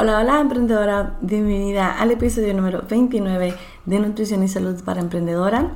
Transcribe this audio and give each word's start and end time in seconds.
Hola, 0.00 0.20
hola 0.20 0.38
emprendedora, 0.38 1.18
bienvenida 1.22 1.90
al 1.90 2.12
episodio 2.12 2.54
número 2.54 2.84
29 2.88 3.52
de 3.84 3.98
Nutrición 3.98 4.44
y 4.44 4.48
Salud 4.48 4.80
para 4.84 5.00
Emprendedora. 5.00 5.72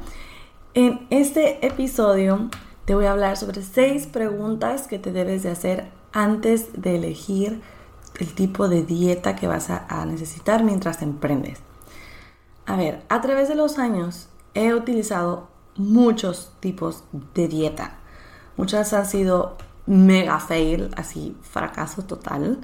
En 0.75 1.09
este 1.11 1.67
episodio 1.67 2.49
te 2.85 2.95
voy 2.95 3.07
a 3.07 3.11
hablar 3.11 3.37
sobre 3.37 3.63
seis 3.63 4.07
preguntas 4.07 4.87
que 4.87 5.01
te 5.01 5.11
debes 5.11 5.43
de 5.43 5.51
hacer 5.51 5.89
antes 6.13 6.69
de 6.81 6.95
elegir 6.95 7.63
el 8.21 8.33
tipo 8.33 8.69
de 8.69 8.85
dieta 8.85 9.35
que 9.35 9.49
vas 9.49 9.71
a, 9.71 10.07
necesitar 10.07 10.63
mientras 10.63 11.03
emprendes. 11.03 11.59
A 12.65 12.77
ver, 12.77 13.03
a 13.09 13.23
través 13.23 13.49
de 13.49 13.57
los 13.57 13.81
años 13.81 14.29
he 14.55 14.73
utilizado 14.73 15.49
muchos 15.75 16.53
tipos 16.61 17.03
de 17.35 17.49
dieta. 17.49 17.99
Muchas 18.57 18.93
han 18.93 19.07
sido 19.07 19.57
mega 19.87 20.39
fail, 20.39 20.91
así 20.97 21.37
fracaso 21.43 22.05
total 22.05 22.61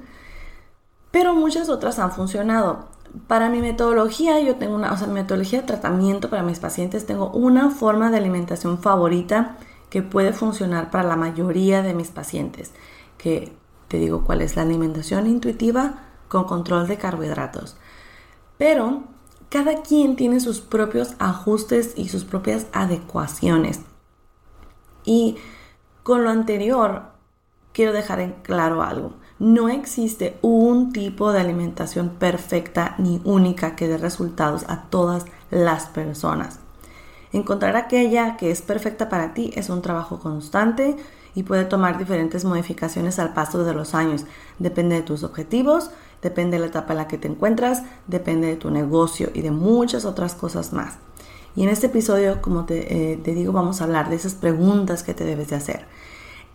pero 1.11 1.33
muchas 1.33 1.69
otras 1.69 1.99
han 1.99 2.11
funcionado. 2.11 2.87
Para 3.27 3.49
mi 3.49 3.59
metodología, 3.59 4.39
yo 4.39 4.55
tengo 4.55 4.75
una, 4.75 4.93
o 4.93 4.97
sea, 4.97 5.07
metodología 5.07 5.61
de 5.61 5.67
tratamiento 5.67 6.29
para 6.29 6.43
mis 6.43 6.59
pacientes, 6.59 7.05
tengo 7.05 7.31
una 7.31 7.71
forma 7.71 8.11
de 8.11 8.17
alimentación 8.17 8.77
favorita 8.79 9.57
que 9.89 10.03
puede 10.03 10.33
funcionar 10.33 10.91
para 10.91 11.07
la 11.07 11.15
mayoría 11.15 11.81
de 11.81 11.93
mis 11.93 12.09
pacientes, 12.09 12.71
que 13.17 13.51
te 13.87 13.97
digo 13.97 14.23
cuál 14.23 14.41
es 14.41 14.55
la 14.55 14.61
alimentación 14.61 15.25
intuitiva 15.25 16.03
con 16.27 16.43
control 16.43 16.87
de 16.87 16.97
carbohidratos. 16.97 17.75
Pero 18.57 19.03
cada 19.49 19.81
quien 19.81 20.15
tiene 20.15 20.39
sus 20.39 20.61
propios 20.61 21.15
ajustes 21.17 21.93
y 21.95 22.09
sus 22.09 22.23
propias 22.23 22.67
adecuaciones. 22.71 23.81
Y 25.03 25.37
con 26.03 26.23
lo 26.23 26.29
anterior, 26.29 27.03
quiero 27.73 27.91
dejar 27.93 28.19
en 28.19 28.33
claro 28.43 28.83
algo. 28.83 29.15
No 29.39 29.69
existe 29.69 30.37
un 30.41 30.91
tipo 30.91 31.31
de 31.31 31.39
alimentación 31.39 32.09
perfecta 32.09 32.95
ni 32.97 33.21
única 33.23 33.77
que 33.77 33.87
dé 33.87 33.97
resultados 33.97 34.65
a 34.67 34.83
todas 34.89 35.23
las 35.49 35.85
personas. 35.85 36.59
Encontrar 37.31 37.77
aquella 37.77 38.35
que 38.35 38.51
es 38.51 38.61
perfecta 38.61 39.07
para 39.07 39.33
ti 39.33 39.51
es 39.55 39.69
un 39.69 39.81
trabajo 39.81 40.19
constante 40.19 40.97
y 41.35 41.43
puede 41.43 41.63
tomar 41.63 41.97
diferentes 41.97 42.43
modificaciones 42.43 43.17
al 43.17 43.33
paso 43.33 43.63
de 43.63 43.73
los 43.73 43.95
años. 43.95 44.25
Depende 44.57 44.95
de 44.95 45.03
tus 45.03 45.23
objetivos, 45.23 45.89
depende 46.21 46.57
de 46.57 46.61
la 46.61 46.67
etapa 46.67 46.91
en 46.91 46.97
la 46.97 47.07
que 47.07 47.17
te 47.17 47.29
encuentras, 47.29 47.83
depende 48.07 48.47
de 48.47 48.57
tu 48.57 48.71
negocio 48.71 49.29
y 49.33 49.41
de 49.41 49.51
muchas 49.51 50.03
otras 50.03 50.35
cosas 50.35 50.73
más. 50.73 50.95
Y 51.55 51.63
en 51.63 51.69
este 51.69 51.87
episodio, 51.87 52.41
como 52.41 52.65
te, 52.65 53.13
eh, 53.13 53.17
te 53.17 53.33
digo, 53.33 53.53
vamos 53.53 53.79
a 53.79 53.85
hablar 53.85 54.09
de 54.09 54.17
esas 54.17 54.33
preguntas 54.33 55.03
que 55.03 55.13
te 55.13 55.23
debes 55.23 55.47
de 55.49 55.55
hacer. 55.55 55.85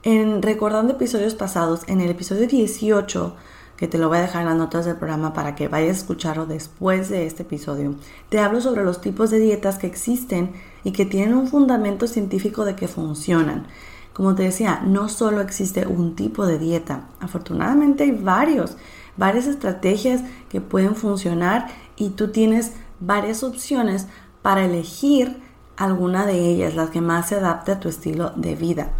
En 0.06 0.42
recordando 0.42 0.92
episodios 0.92 1.34
pasados, 1.34 1.80
en 1.86 2.02
el 2.02 2.10
episodio 2.10 2.46
18, 2.46 3.34
que 3.78 3.88
te 3.88 3.96
lo 3.96 4.08
voy 4.08 4.18
a 4.18 4.20
dejar 4.20 4.42
en 4.42 4.48
las 4.48 4.58
notas 4.58 4.84
del 4.84 4.96
programa 4.96 5.32
para 5.32 5.54
que 5.54 5.66
vayas 5.66 5.96
a 5.96 6.00
escucharlo 6.00 6.44
después 6.44 7.08
de 7.08 7.24
este 7.24 7.44
episodio, 7.44 7.94
te 8.28 8.38
hablo 8.38 8.60
sobre 8.60 8.84
los 8.84 9.00
tipos 9.00 9.30
de 9.30 9.38
dietas 9.38 9.78
que 9.78 9.86
existen 9.86 10.52
y 10.84 10.92
que 10.92 11.06
tienen 11.06 11.32
un 11.32 11.48
fundamento 11.48 12.06
científico 12.06 12.66
de 12.66 12.76
que 12.76 12.86
funcionan. 12.86 13.66
Como 14.12 14.34
te 14.34 14.42
decía, 14.42 14.82
no 14.84 15.08
solo 15.08 15.40
existe 15.40 15.86
un 15.86 16.14
tipo 16.16 16.44
de 16.44 16.58
dieta, 16.58 17.08
afortunadamente 17.18 18.04
hay 18.04 18.10
varios, 18.10 18.76
varias 19.16 19.46
estrategias 19.46 20.20
que 20.50 20.60
pueden 20.60 20.96
funcionar 20.96 21.68
y 21.96 22.10
tú 22.10 22.30
tienes 22.30 22.72
varias 23.00 23.42
opciones 23.42 24.06
para 24.42 24.66
elegir 24.66 25.38
alguna 25.78 26.26
de 26.26 26.40
ellas, 26.40 26.74
las 26.74 26.90
que 26.90 27.00
más 27.00 27.30
se 27.30 27.36
adapte 27.36 27.72
a 27.72 27.80
tu 27.80 27.88
estilo 27.88 28.34
de 28.36 28.54
vida. 28.54 28.92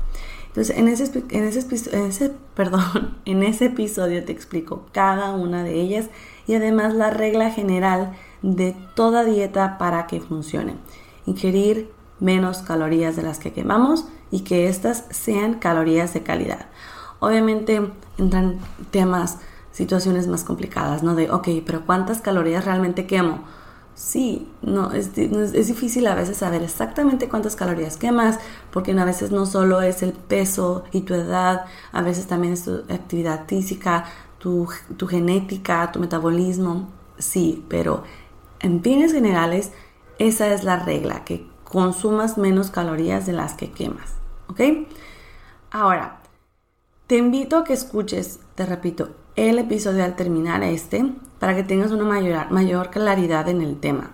Entonces, 0.55 0.77
en 0.79 0.87
ese, 0.87 1.25
en 1.31 2.05
ese, 2.05 2.33
perdón, 2.55 3.19
en 3.25 3.43
ese 3.43 3.67
episodio 3.67 4.25
te 4.25 4.31
explico 4.31 4.87
cada 4.93 5.33
una 5.33 5.65
de 5.65 5.81
ellas 5.81 6.07
y 6.47 6.55
además 6.55 6.95
la 6.95 7.11
regla 7.11 7.51
general 7.51 8.13
de 8.41 8.77
toda 8.95 9.25
dieta 9.25 9.79
para 9.79 10.07
que 10.07 10.21
funcione. 10.21 10.77
Ingerir 11.27 11.91
menos 12.21 12.59
calorías 12.59 13.17
de 13.17 13.25
las 13.25 13.41
que 13.41 13.53
quemamos 13.53 14.07
y 14.31 14.41
que 14.41 14.69
estas 14.69 15.07
sean 15.11 15.55
calorías 15.55 16.15
de 16.15 16.23
calidad. 16.23 16.67
Obviamente 17.19 17.91
entran 18.17 18.61
temas, 18.93 19.39
situaciones 19.73 20.29
más 20.29 20.45
complicadas, 20.45 21.03
¿no? 21.03 21.17
De, 21.17 21.33
ok, 21.33 21.49
pero 21.67 21.85
¿cuántas 21.85 22.21
calorías 22.21 22.65
realmente 22.65 23.09
quemo? 23.09 23.43
Sí, 23.95 24.49
no 24.61 24.91
es, 24.93 25.17
es, 25.17 25.69
difícil 25.69 26.07
a 26.09 26.17
veces 26.17 26.39
saber 26.39 26.63
exactamente 26.63 27.29
cuántas 27.29 27.55
calorías 27.55 27.97
quemas, 27.97 28.41
porque 28.73 28.91
a 28.91 29.05
veces 29.05 29.31
no 29.31 29.47
solo 29.47 29.83
es 29.83 30.03
el 30.03 30.13
peso 30.13 30.85
y 30.91 31.03
tu 31.03 31.15
edad, 31.15 31.67
a 31.93 32.03
veces 32.03 32.27
también 32.27 32.55
es 32.55 32.65
tu 32.65 32.75
actividad 32.93 33.47
física, 33.47 34.05
tu, 34.39 34.69
tu 34.97 35.07
genética, 35.07 35.93
tu 35.93 36.01
metabolismo. 36.01 36.91
Sí, 37.19 37.65
pero 37.69 38.03
en 38.59 38.83
fines 38.83 39.13
generales, 39.13 39.71
esa 40.19 40.53
es 40.53 40.65
la 40.65 40.81
regla, 40.81 41.25
que 41.25 41.47
consumas 41.63 42.37
menos 42.37 42.71
calorías 42.71 43.27
de 43.27 43.33
las 43.33 43.55
que 43.55 43.71
quemas. 43.71 44.15
¿Ok? 44.49 44.61
Ahora, 45.71 46.21
te 47.07 47.17
invito 47.17 47.59
a 47.59 47.65
que 47.65 47.75
escuches, 47.75 48.41
te 48.57 48.67
repito, 48.67 49.11
el 49.37 49.59
episodio 49.59 50.05
al 50.05 50.17
terminar 50.17 50.63
este 50.63 51.13
para 51.39 51.57
que 51.57 51.65
tengas 51.65 51.91
una 51.91 52.05
mayor, 52.05 52.51
mayor 52.51 52.91
claridad 52.91 53.49
en 53.49 53.63
el 53.63 53.79
tema. 53.79 54.13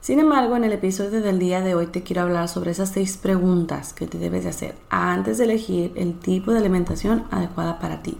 Sin 0.00 0.18
embargo, 0.18 0.56
en 0.56 0.64
el 0.64 0.72
episodio 0.72 1.20
del 1.20 1.38
día 1.38 1.60
de 1.60 1.74
hoy 1.74 1.86
te 1.86 2.02
quiero 2.02 2.22
hablar 2.22 2.48
sobre 2.48 2.72
esas 2.72 2.88
seis 2.88 3.16
preguntas 3.16 3.92
que 3.92 4.06
te 4.06 4.18
debes 4.18 4.44
de 4.44 4.50
hacer 4.50 4.74
antes 4.90 5.38
de 5.38 5.44
elegir 5.44 5.92
el 5.94 6.18
tipo 6.18 6.50
de 6.50 6.58
alimentación 6.58 7.24
adecuada 7.30 7.78
para 7.78 8.02
ti. 8.02 8.18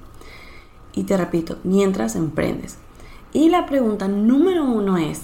Y 0.93 1.05
te 1.05 1.17
repito, 1.17 1.59
mientras 1.65 2.15
emprendes. 2.15 2.77
Y 3.33 3.49
la 3.49 3.67
pregunta 3.67 4.07
número 4.07 4.65
uno 4.65 4.99
es, 4.99 5.23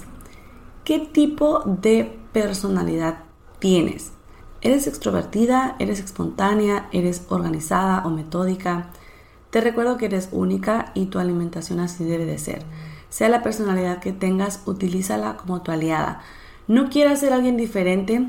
¿qué 0.83 0.99
tipo 0.99 1.61
de 1.65 2.19
personalidad 2.33 3.19
tienes? 3.59 4.11
¿Eres 4.61 4.87
extrovertida? 4.87 5.75
¿Eres 5.79 5.99
espontánea? 6.01 6.89
¿Eres 6.91 7.23
organizada 7.29 8.05
o 8.05 8.09
metódica? 8.09 8.89
Te 9.49 9.61
recuerdo 9.61 9.97
que 9.97 10.05
eres 10.05 10.29
única 10.31 10.91
y 10.93 11.07
tu 11.07 11.17
alimentación 11.17 11.79
así 11.79 12.03
debe 12.03 12.25
de 12.25 12.37
ser. 12.37 12.63
Sea 13.09 13.29
la 13.29 13.41
personalidad 13.41 13.99
que 13.99 14.13
tengas, 14.13 14.61
utilízala 14.67 15.37
como 15.37 15.61
tu 15.63 15.71
aliada. 15.71 16.21
No 16.67 16.89
quieras 16.89 17.21
ser 17.21 17.33
alguien 17.33 17.57
diferente, 17.57 18.27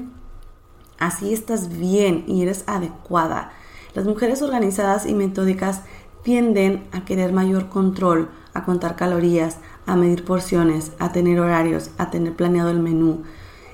así 0.98 1.34
estás 1.34 1.78
bien 1.78 2.24
y 2.26 2.40
eres 2.42 2.64
adecuada. 2.66 3.52
Las 3.92 4.06
mujeres 4.06 4.40
organizadas 4.40 5.04
y 5.04 5.14
metódicas 5.14 5.82
tienden 6.22 6.84
a 6.92 7.04
querer 7.04 7.34
mayor 7.34 7.68
control, 7.68 8.30
a 8.54 8.64
contar 8.64 8.96
calorías, 8.96 9.58
a 9.84 9.96
medir 9.96 10.24
porciones, 10.24 10.92
a 10.98 11.12
tener 11.12 11.38
horarios, 11.38 11.90
a 11.98 12.10
tener 12.10 12.34
planeado 12.34 12.70
el 12.70 12.80
menú. 12.80 13.24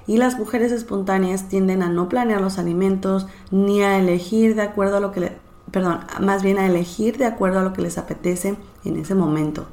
Y 0.09 0.19
las 0.19 0.39
mujeres 0.39 0.73
espontáneas 0.73 1.49
tienden 1.49 1.83
a 1.83 1.89
no 1.89 2.09
planear 2.09 2.41
los 2.41 2.59
alimentos 2.59 3.27
ni 3.53 3.83
a 3.83 3.99
elegir 3.99 4.57
de 4.57 4.63
acuerdo 4.63 4.97
a 4.97 5.01
lo 5.01 5.13
que 5.13 5.36
perdón, 5.71 6.01
más 6.21 6.43
bien 6.43 6.59
a 6.59 6.67
elegir 6.67 7.19
de 7.19 7.27
acuerdo 7.27 7.61
a 7.61 7.63
lo 7.63 7.73
que 7.73 7.83
les 7.83 7.99
apetece 7.99 8.57
en 8.85 8.97
ese 8.97 9.15
momento. 9.15 9.67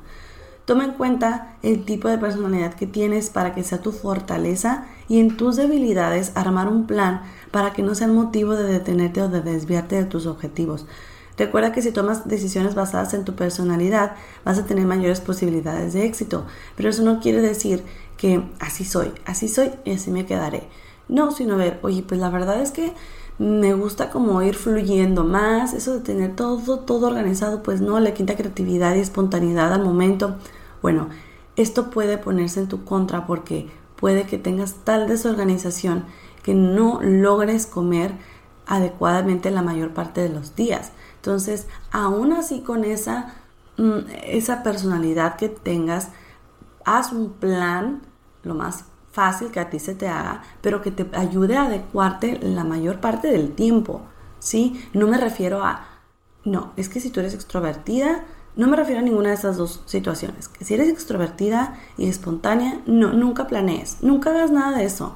Toma 0.65 0.85
en 0.85 0.93
cuenta 0.93 1.57
el 1.61 1.83
tipo 1.83 2.07
de 2.07 2.17
personalidad 2.17 2.73
que 2.73 2.87
tienes 2.87 3.29
para 3.29 3.53
que 3.53 3.63
sea 3.63 3.81
tu 3.81 3.91
fortaleza 3.91 4.85
y 5.09 5.19
en 5.19 5.35
tus 5.35 5.57
debilidades 5.57 6.31
armar 6.35 6.69
un 6.69 6.87
plan 6.87 7.21
para 7.51 7.73
que 7.73 7.83
no 7.83 7.95
sea 7.95 8.07
el 8.07 8.13
motivo 8.13 8.55
de 8.55 8.63
detenerte 8.63 9.21
o 9.21 9.27
de 9.27 9.41
desviarte 9.41 9.97
de 9.97 10.05
tus 10.05 10.25
objetivos. 10.25 10.85
Recuerda 11.37 11.71
que 11.71 11.81
si 11.81 11.91
tomas 11.91 12.27
decisiones 12.27 12.75
basadas 12.75 13.13
en 13.13 13.25
tu 13.25 13.35
personalidad 13.35 14.15
vas 14.45 14.57
a 14.59 14.65
tener 14.65 14.85
mayores 14.85 15.19
posibilidades 15.19 15.93
de 15.93 16.05
éxito, 16.05 16.45
pero 16.77 16.89
eso 16.89 17.03
no 17.03 17.19
quiere 17.19 17.41
decir 17.41 17.83
que 18.17 18.43
así 18.59 18.85
soy, 18.85 19.11
así 19.25 19.49
soy 19.49 19.71
y 19.83 19.91
así 19.91 20.11
me 20.11 20.25
quedaré. 20.25 20.63
No, 21.09 21.31
sino 21.31 21.57
ver, 21.57 21.79
oye, 21.81 22.03
pues 22.07 22.21
la 22.21 22.29
verdad 22.29 22.61
es 22.61 22.71
que 22.71 22.93
me 23.39 23.73
gusta 23.73 24.09
como 24.09 24.41
ir 24.41 24.55
fluyendo 24.55 25.23
más, 25.23 25.73
eso 25.73 25.93
de 25.93 25.99
tener 26.01 26.35
todo, 26.35 26.79
todo 26.79 27.07
organizado, 27.07 27.63
pues 27.63 27.81
no, 27.81 27.99
le 27.99 28.13
quita 28.13 28.35
creatividad 28.35 28.95
y 28.95 28.99
espontaneidad 28.99 29.73
al 29.73 29.83
momento. 29.83 30.35
Bueno, 30.81 31.09
esto 31.55 31.89
puede 31.89 32.17
ponerse 32.17 32.59
en 32.59 32.67
tu 32.67 32.83
contra 32.83 33.25
porque 33.25 33.69
puede 33.95 34.25
que 34.25 34.37
tengas 34.37 34.75
tal 34.83 35.07
desorganización 35.07 36.05
que 36.43 36.53
no 36.53 36.99
logres 37.01 37.65
comer 37.65 38.11
adecuadamente 38.65 39.51
la 39.51 39.61
mayor 39.61 39.93
parte 39.93 40.21
de 40.21 40.29
los 40.29 40.55
días. 40.55 40.91
Entonces, 41.15 41.67
aún 41.91 42.33
así 42.33 42.61
con 42.61 42.83
esa, 42.83 43.33
mm, 43.77 43.99
esa 44.25 44.63
personalidad 44.63 45.37
que 45.37 45.49
tengas, 45.49 46.09
haz 46.85 47.11
un 47.11 47.31
plan 47.31 48.01
lo 48.43 48.55
más 48.55 48.85
fácil 49.13 49.51
que 49.51 49.59
a 49.59 49.69
ti 49.69 49.79
se 49.79 49.93
te 49.95 50.07
haga, 50.07 50.41
pero 50.61 50.81
que 50.81 50.91
te 50.91 51.07
ayude 51.15 51.55
a 51.55 51.67
adecuarte 51.67 52.39
la 52.41 52.63
mayor 52.63 52.99
parte 52.99 53.29
del 53.29 53.53
tiempo, 53.53 54.01
¿sí? 54.39 54.83
No 54.93 55.07
me 55.07 55.17
refiero 55.17 55.63
a, 55.63 55.85
no, 56.43 56.73
es 56.75 56.89
que 56.89 56.99
si 56.99 57.11
tú 57.11 57.19
eres 57.19 57.35
extrovertida, 57.35 58.25
no 58.55 58.67
me 58.67 58.75
refiero 58.75 59.01
a 59.01 59.03
ninguna 59.03 59.29
de 59.29 59.35
esas 59.35 59.55
dos 59.55 59.81
situaciones. 59.85 60.47
Que 60.47 60.65
si 60.65 60.73
eres 60.73 60.89
extrovertida 60.89 61.75
y 61.95 62.07
espontánea, 62.07 62.81
no, 62.87 63.13
nunca 63.13 63.47
planees, 63.47 63.97
nunca 64.01 64.31
hagas 64.31 64.51
nada 64.51 64.77
de 64.77 64.85
eso. 64.85 65.15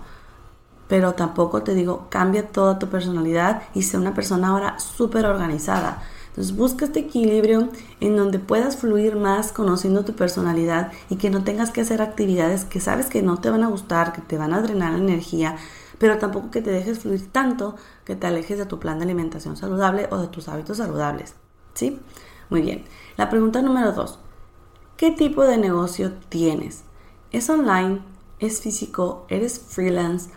Pero 0.88 1.14
tampoco 1.14 1.64
te 1.64 1.74
digo, 1.74 2.08
cambia 2.10 2.48
toda 2.48 2.80
tu 2.80 2.88
personalidad 2.88 3.64
y 3.74 3.82
sé 3.82 3.98
una 3.98 4.14
persona 4.14 4.50
ahora 4.50 4.80
súper 4.80 5.26
organizada. 5.26 6.04
Entonces 6.38 6.56
busca 6.56 6.86
este 6.86 7.00
equilibrio 7.00 7.70
en 8.00 8.16
donde 8.16 8.38
puedas 8.38 8.78
fluir 8.78 9.16
más 9.16 9.52
conociendo 9.52 10.06
tu 10.06 10.14
personalidad 10.14 10.92
y 11.10 11.16
que 11.16 11.32
no 11.32 11.44
tengas 11.44 11.72
que 11.72 11.82
hacer 11.82 12.00
actividades 12.00 12.64
que 12.64 12.80
sabes 12.80 13.08
que 13.08 13.24
no 13.24 13.40
te 13.40 13.50
van 13.50 13.64
a 13.64 13.70
gustar, 13.70 14.14
que 14.14 14.22
te 14.22 14.38
van 14.38 14.54
a 14.54 14.62
drenar 14.62 14.94
energía, 14.94 15.58
pero 15.98 16.20
tampoco 16.20 16.52
que 16.52 16.62
te 16.62 16.70
dejes 16.70 17.00
fluir 17.00 17.32
tanto 17.32 17.76
que 18.06 18.16
te 18.16 18.28
alejes 18.28 18.60
de 18.60 18.68
tu 18.68 18.78
plan 18.78 19.00
de 19.00 19.06
alimentación 19.06 19.58
saludable 19.58 20.10
o 20.12 20.20
de 20.20 20.28
tus 20.28 20.48
hábitos 20.48 20.78
saludables. 20.78 21.34
¿Sí? 21.74 22.00
Muy 22.52 22.62
bien. 22.62 22.86
La 23.18 23.32
pregunta 23.32 23.64
número 23.64 23.94
dos. 23.94 24.20
¿Qué 24.96 25.10
tipo 25.10 25.42
de 25.42 25.58
negocio 25.58 26.14
tienes? 26.30 26.84
¿Es 27.32 27.50
online? 27.50 28.04
¿Es 28.38 28.62
físico? 28.62 29.26
¿Eres 29.30 29.58
freelance? 29.58 30.30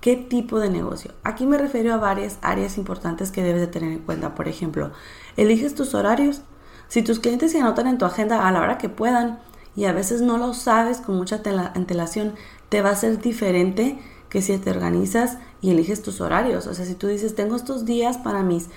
¿Qué 0.00 0.14
tipo 0.14 0.60
de 0.60 0.70
negocio? 0.70 1.12
Aquí 1.24 1.44
me 1.44 1.58
refiero 1.58 1.92
a 1.92 1.96
varias 1.96 2.38
áreas 2.40 2.78
importantes 2.78 3.32
que 3.32 3.42
debes 3.42 3.60
de 3.60 3.66
tener 3.66 3.92
en 3.92 3.98
cuenta. 3.98 4.34
Por 4.34 4.46
ejemplo, 4.46 4.92
eliges 5.36 5.74
tus 5.74 5.94
horarios. 5.94 6.42
Si 6.86 7.02
tus 7.02 7.18
clientes 7.18 7.52
se 7.52 7.60
anotan 7.60 7.88
en 7.88 7.98
tu 7.98 8.04
agenda 8.04 8.46
a 8.46 8.52
la 8.52 8.60
hora 8.60 8.78
que 8.78 8.88
puedan 8.88 9.40
y 9.74 9.86
a 9.86 9.92
veces 9.92 10.22
no 10.22 10.38
lo 10.38 10.54
sabes 10.54 10.98
con 10.98 11.16
mucha 11.16 11.42
antelación, 11.74 12.34
te 12.68 12.80
va 12.80 12.90
a 12.90 12.94
ser 12.94 13.20
diferente 13.20 13.98
que 14.28 14.40
si 14.40 14.56
te 14.58 14.70
organizas 14.70 15.38
y 15.60 15.70
eliges 15.70 16.02
tus 16.02 16.20
horarios. 16.20 16.66
O 16.66 16.74
sea, 16.74 16.84
si 16.84 16.94
tú 16.94 17.08
dices, 17.08 17.34
tengo 17.34 17.56
estos 17.56 17.84
días 17.84 18.18
para 18.18 18.42
mis, 18.42 18.68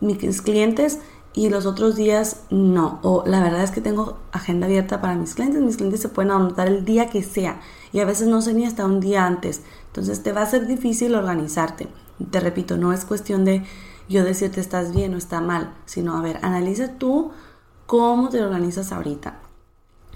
mis 0.00 0.40
clientes 0.40 1.00
y 1.34 1.48
los 1.48 1.66
otros 1.66 1.96
días 1.96 2.42
no. 2.50 3.00
O 3.02 3.24
la 3.26 3.42
verdad 3.42 3.64
es 3.64 3.72
que 3.72 3.80
tengo 3.80 4.18
agenda 4.30 4.66
abierta 4.66 5.00
para 5.00 5.16
mis 5.16 5.34
clientes. 5.34 5.60
Mis 5.60 5.76
clientes 5.76 6.00
se 6.00 6.08
pueden 6.08 6.30
anotar 6.30 6.68
el 6.68 6.84
día 6.84 7.10
que 7.10 7.22
sea 7.22 7.60
y 7.92 8.00
a 8.00 8.04
veces 8.04 8.28
no 8.28 8.40
sé 8.40 8.54
ni 8.54 8.64
hasta 8.64 8.84
un 8.84 9.00
día 9.00 9.26
antes. 9.26 9.62
Entonces 9.94 10.24
te 10.24 10.32
va 10.32 10.42
a 10.42 10.46
ser 10.46 10.66
difícil 10.66 11.14
organizarte. 11.14 11.86
Te 12.32 12.40
repito, 12.40 12.76
no 12.76 12.92
es 12.92 13.04
cuestión 13.04 13.44
de 13.44 13.62
yo 14.08 14.24
decirte 14.24 14.60
estás 14.60 14.92
bien 14.92 15.14
o 15.14 15.16
está 15.16 15.40
mal, 15.40 15.72
sino 15.84 16.18
a 16.18 16.20
ver, 16.20 16.40
analiza 16.42 16.98
tú 16.98 17.30
cómo 17.86 18.28
te 18.28 18.42
organizas 18.42 18.90
ahorita. 18.90 19.38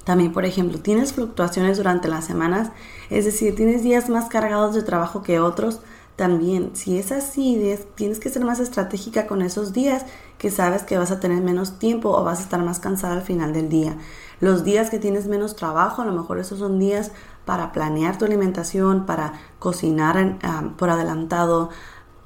También, 0.03 0.33
por 0.33 0.45
ejemplo, 0.45 0.81
tienes 0.81 1.13
fluctuaciones 1.13 1.77
durante 1.77 2.09
las 2.09 2.25
semanas, 2.25 2.73
es 3.09 3.25
decir, 3.25 3.55
tienes 3.55 3.85
días 3.85 4.09
más 4.09 4.29
cargados 4.29 4.75
de 4.75 4.83
trabajo 4.83 5.23
que 5.23 5.39
otros 5.39 5.81
también, 6.19 6.73
si 6.75 6.99
es 6.99 7.13
así, 7.13 7.79
tienes 7.95 8.19
que 8.19 8.29
ser 8.29 8.45
más 8.45 8.59
estratégica 8.59 9.29
con 9.29 9.41
esos 9.41 9.73
días 9.73 10.05
que 10.37 10.51
sabes 10.51 10.83
que 10.83 10.99
vas 10.99 11.13
a 11.13 11.21
tener 11.21 11.45
menos 11.45 11.79
tiempo 11.79 12.11
o 12.11 12.25
vas 12.25 12.41
a 12.41 12.43
estar 12.43 12.61
más 12.61 12.81
cansada 12.81 13.15
al 13.15 13.23
final 13.23 13.53
del 13.53 13.69
día. 13.69 13.97
Los 14.41 14.65
días 14.65 14.91
que 14.91 14.99
tienes 14.99 15.29
menos 15.29 15.55
trabajo, 15.55 16.03
a 16.03 16.05
lo 16.05 16.11
mejor 16.11 16.41
esos 16.41 16.59
son 16.59 16.81
días 16.81 17.13
para 17.45 17.71
planear 17.71 18.19
tu 18.19 18.25
alimentación, 18.25 19.07
para 19.07 19.35
cocinar 19.61 20.39
ah, 20.43 20.71
por 20.77 20.91
adelantado 20.91 21.71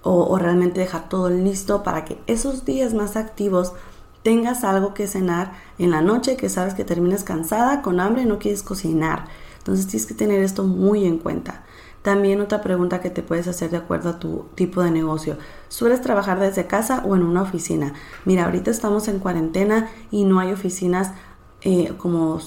o, 0.03 0.25
o 0.25 0.39
realmente 0.39 0.81
dejar 0.81 1.11
todo 1.11 1.29
listo 1.29 1.83
para 1.83 2.07
que 2.07 2.19
esos 2.27 2.65
días 2.65 2.95
más 2.95 3.17
activos 3.17 3.75
tengas 4.23 4.65
algo 4.65 4.95
que 4.95 5.07
cenar 5.07 5.53
en 5.79 5.91
la 5.91 6.01
noche 6.01 6.39
que 6.39 6.49
sabes 6.49 6.73
que 6.73 6.87
terminas 6.87 7.25
cansada, 7.25 7.83
con 7.83 8.01
hambre 8.01 8.23
y 8.23 8.25
no 8.25 8.39
quieres 8.39 8.63
cocinar. 8.63 9.27
Entonces 9.59 9.87
tienes 9.87 10.07
que 10.07 10.15
tener 10.15 10.43
esto 10.43 10.65
muy 10.65 11.05
en 11.05 11.19
cuenta. 11.19 11.63
También 12.03 12.41
otra 12.41 12.63
pregunta 12.63 13.01
que 13.01 13.11
te 13.11 13.23
puedes 13.23 13.47
hacer 13.47 13.71
de 13.71 13.77
acuerdo 13.77 14.11
a 14.11 14.19
tu 14.19 14.47
tipo 14.57 14.83
de 14.83 14.91
negocio. 14.91 15.37
¿Sueles 15.69 16.01
trabajar 16.01 16.41
desde 16.41 16.67
casa 16.67 17.03
o 17.07 17.15
en 17.15 17.23
una 17.23 17.43
oficina? 17.43 17.95
Mira, 18.25 18.45
ahorita 18.45 18.73
estamos 18.73 19.07
en 19.07 19.21
cuarentena 19.21 19.89
y 20.11 20.25
no 20.25 20.41
hay 20.41 20.53
oficinas 20.53 21.13
eh, 21.63 21.95
como 21.97 22.41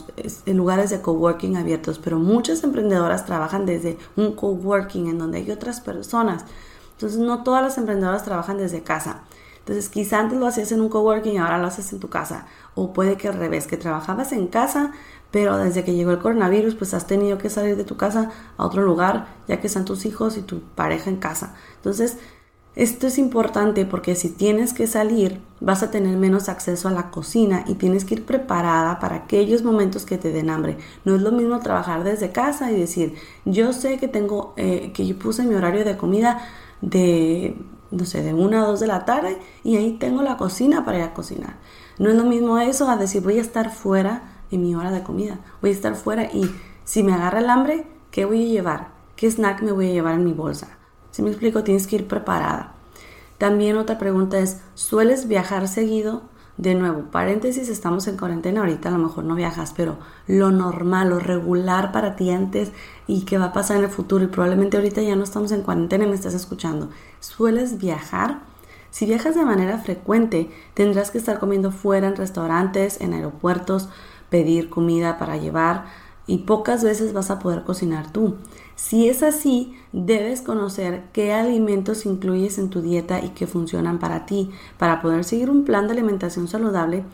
lugares 0.46 0.90
de 0.90 1.00
coworking 1.00 1.56
abiertos, 1.56 2.00
pero 2.00 2.20
muchas 2.20 2.66
emprendedoras 2.66 3.26
trabajan 3.26 3.66
desde 3.66 3.98
un 4.18 4.34
coworking 4.34 5.08
en 5.08 5.18
donde 5.20 5.38
hay 5.38 5.52
otras 5.52 5.80
personas. 5.80 6.44
Entonces 6.92 7.20
no 7.20 7.44
todas 7.44 7.64
las 7.64 7.78
emprendedoras 7.78 8.26
trabajan 8.26 8.58
desde 8.58 8.84
casa. 8.84 9.22
Entonces 9.60 9.90
quizá 9.90 10.20
antes 10.20 10.38
lo 10.38 10.48
hacías 10.48 10.72
en 10.74 10.82
un 10.82 10.90
coworking 10.90 11.34
y 11.34 11.38
ahora 11.38 11.58
lo 11.58 11.68
haces 11.68 11.94
en 11.94 12.00
tu 12.00 12.10
casa. 12.10 12.46
O 12.76 12.92
puede 12.92 13.16
que 13.16 13.30
al 13.30 13.36
revés, 13.36 13.68
que 13.68 13.78
trabajabas 13.78 14.34
en 14.34 14.48
casa, 14.48 14.92
pero 15.36 15.58
desde 15.58 15.84
que 15.84 15.94
llegó 15.94 16.12
el 16.12 16.20
coronavirus, 16.20 16.76
pues 16.76 16.94
has 16.94 17.08
tenido 17.08 17.38
que 17.38 17.50
salir 17.50 17.76
de 17.76 17.84
tu 17.84 17.98
casa 17.98 18.32
a 18.56 18.66
otro 18.66 18.84
lugar, 18.84 19.28
ya 19.50 19.60
que 19.60 19.68
están 19.68 19.84
tus 19.84 20.06
hijos 20.06 20.38
y 20.38 20.42
tu 20.42 20.62
pareja 20.62 21.10
en 21.10 21.18
casa. 21.18 21.56
Entonces, 21.76 22.16
esto 22.78 23.06
es 23.06 23.18
importante 23.18 23.86
porque 23.86 24.16
si 24.16 24.30
tienes 24.30 24.74
que 24.74 24.88
salir, 24.88 25.42
vas 25.60 25.84
a 25.84 25.92
tener 25.92 26.16
menos 26.16 26.48
acceso 26.48 26.88
a 26.88 26.92
la 26.92 27.12
cocina 27.12 27.66
y 27.68 27.74
tienes 27.74 28.06
que 28.06 28.14
ir 28.14 28.26
preparada 28.26 28.98
para 29.02 29.16
aquellos 29.18 29.62
momentos 29.62 30.06
que 30.06 30.18
te 30.18 30.32
den 30.32 30.50
hambre. 30.50 30.78
No 31.04 31.18
es 31.18 31.22
lo 31.22 31.34
mismo 31.34 31.60
trabajar 31.60 32.06
desde 32.06 32.32
casa 32.32 32.72
y 32.72 32.80
decir, 32.80 33.16
yo 33.44 33.74
sé 33.74 33.98
que 33.98 34.08
tengo, 34.08 34.54
eh, 34.56 34.94
que 34.94 35.06
yo 35.06 35.20
puse 35.20 35.44
mi 35.44 35.56
horario 35.56 35.84
de 35.84 35.98
comida 35.98 36.48
de, 36.80 37.58
no 37.92 38.06
sé, 38.06 38.24
de 38.24 38.34
una 38.34 38.62
a 38.62 38.68
dos 38.68 38.80
de 38.80 38.88
la 38.88 39.04
tarde 39.04 39.38
y 39.66 39.76
ahí 39.76 39.98
tengo 40.00 40.22
la 40.22 40.38
cocina 40.38 40.86
para 40.86 41.00
ir 41.00 41.04
a 41.04 41.14
cocinar. 41.14 41.58
No 42.00 42.10
es 42.10 42.16
lo 42.16 42.24
mismo 42.24 42.58
eso 42.58 42.90
a 42.90 42.96
decir, 42.96 43.22
voy 43.22 43.38
a 43.38 43.42
estar 43.42 43.70
fuera 43.70 44.35
en 44.52 44.62
mi 44.62 44.76
hora 44.76 44.92
de 44.92 45.04
comida. 45.04 45.40
Voy 45.62 45.72
a 45.72 45.74
estar 45.74 45.96
fuera 45.96 46.26
y 46.26 46.50
si 46.84 47.04
me 47.04 47.14
agarra 47.14 47.40
el 47.40 47.50
hambre, 47.50 47.88
¿qué 48.12 48.26
voy 48.26 48.44
a 48.44 48.50
llevar? 48.50 48.88
¿Qué 49.16 49.30
snack 49.30 49.62
me 49.62 49.72
voy 49.72 49.90
a 49.90 49.94
llevar 49.94 50.16
en 50.16 50.26
mi 50.26 50.34
bolsa? 50.34 50.78
Si 51.12 51.22
me 51.22 51.30
explico, 51.30 51.64
tienes 51.64 51.88
que 51.88 51.96
ir 51.98 52.08
preparada. 52.08 52.74
También 53.38 53.78
otra 53.78 53.98
pregunta 53.98 54.40
es, 54.40 54.62
¿sueles 54.76 55.28
viajar 55.28 55.68
seguido? 55.68 56.24
De 56.58 56.74
nuevo, 56.74 57.12
paréntesis, 57.12 57.68
estamos 57.68 58.08
en 58.08 58.16
cuarentena, 58.16 58.62
ahorita 58.62 58.88
a 58.88 58.92
lo 58.94 58.98
mejor 58.98 59.26
no 59.26 59.36
viajas, 59.36 59.74
pero 59.76 59.98
lo 60.26 60.52
normal, 60.52 61.10
lo 61.10 61.20
regular 61.20 61.92
para 61.92 62.16
ti 62.16 62.30
antes 62.30 62.72
y 63.08 63.26
qué 63.26 63.38
va 63.38 63.46
a 63.46 63.54
pasar 63.54 63.76
en 63.78 63.84
el 63.84 63.90
futuro 63.90 64.24
y 64.24 64.28
probablemente 64.28 64.78
ahorita 64.78 65.02
ya 65.02 65.18
no 65.18 65.26
estamos 65.26 65.52
en 65.52 65.64
cuarentena 65.64 66.06
y 66.06 66.08
me 66.08 66.16
estás 66.16 66.34
escuchando. 66.34 66.90
¿Sueles 67.20 67.78
viajar? 67.78 68.40
Si 68.90 69.06
viajas 69.06 69.36
de 69.36 69.44
manera 69.44 69.80
frecuente, 69.80 70.50
tendrás 70.74 71.12
que 71.12 71.18
estar 71.18 71.40
comiendo 71.40 71.72
fuera 71.72 72.08
en 72.08 72.16
restaurantes, 72.16 73.02
en 73.02 73.14
aeropuertos, 73.14 73.90
pedir 74.36 74.70
comida 74.70 75.18
para 75.18 75.38
llevar 75.38 75.86
y 76.28 76.40
pocas 76.40 76.84
veces 76.84 77.14
vas 77.14 77.32
a 77.32 77.40
poder 77.40 77.64
cocinar 77.64 78.12
tú. 78.12 78.36
Si 78.76 79.08
es 79.08 79.24
así, 79.24 79.78
debes 79.94 80.42
conocer 80.42 81.04
qué 81.14 81.32
alimentos 81.32 82.06
incluyes 82.06 82.58
en 82.58 82.70
tu 82.70 82.82
dieta 82.82 83.24
y 83.24 83.30
que 83.30 83.48
funcionan 83.48 83.98
para 83.98 84.26
ti, 84.26 84.52
para 84.78 85.02
poder 85.02 85.24
seguir 85.24 85.50
un 85.50 85.64
plan 85.64 85.88
de 85.88 85.94
alimentación 85.94 86.50
saludable 86.50 87.06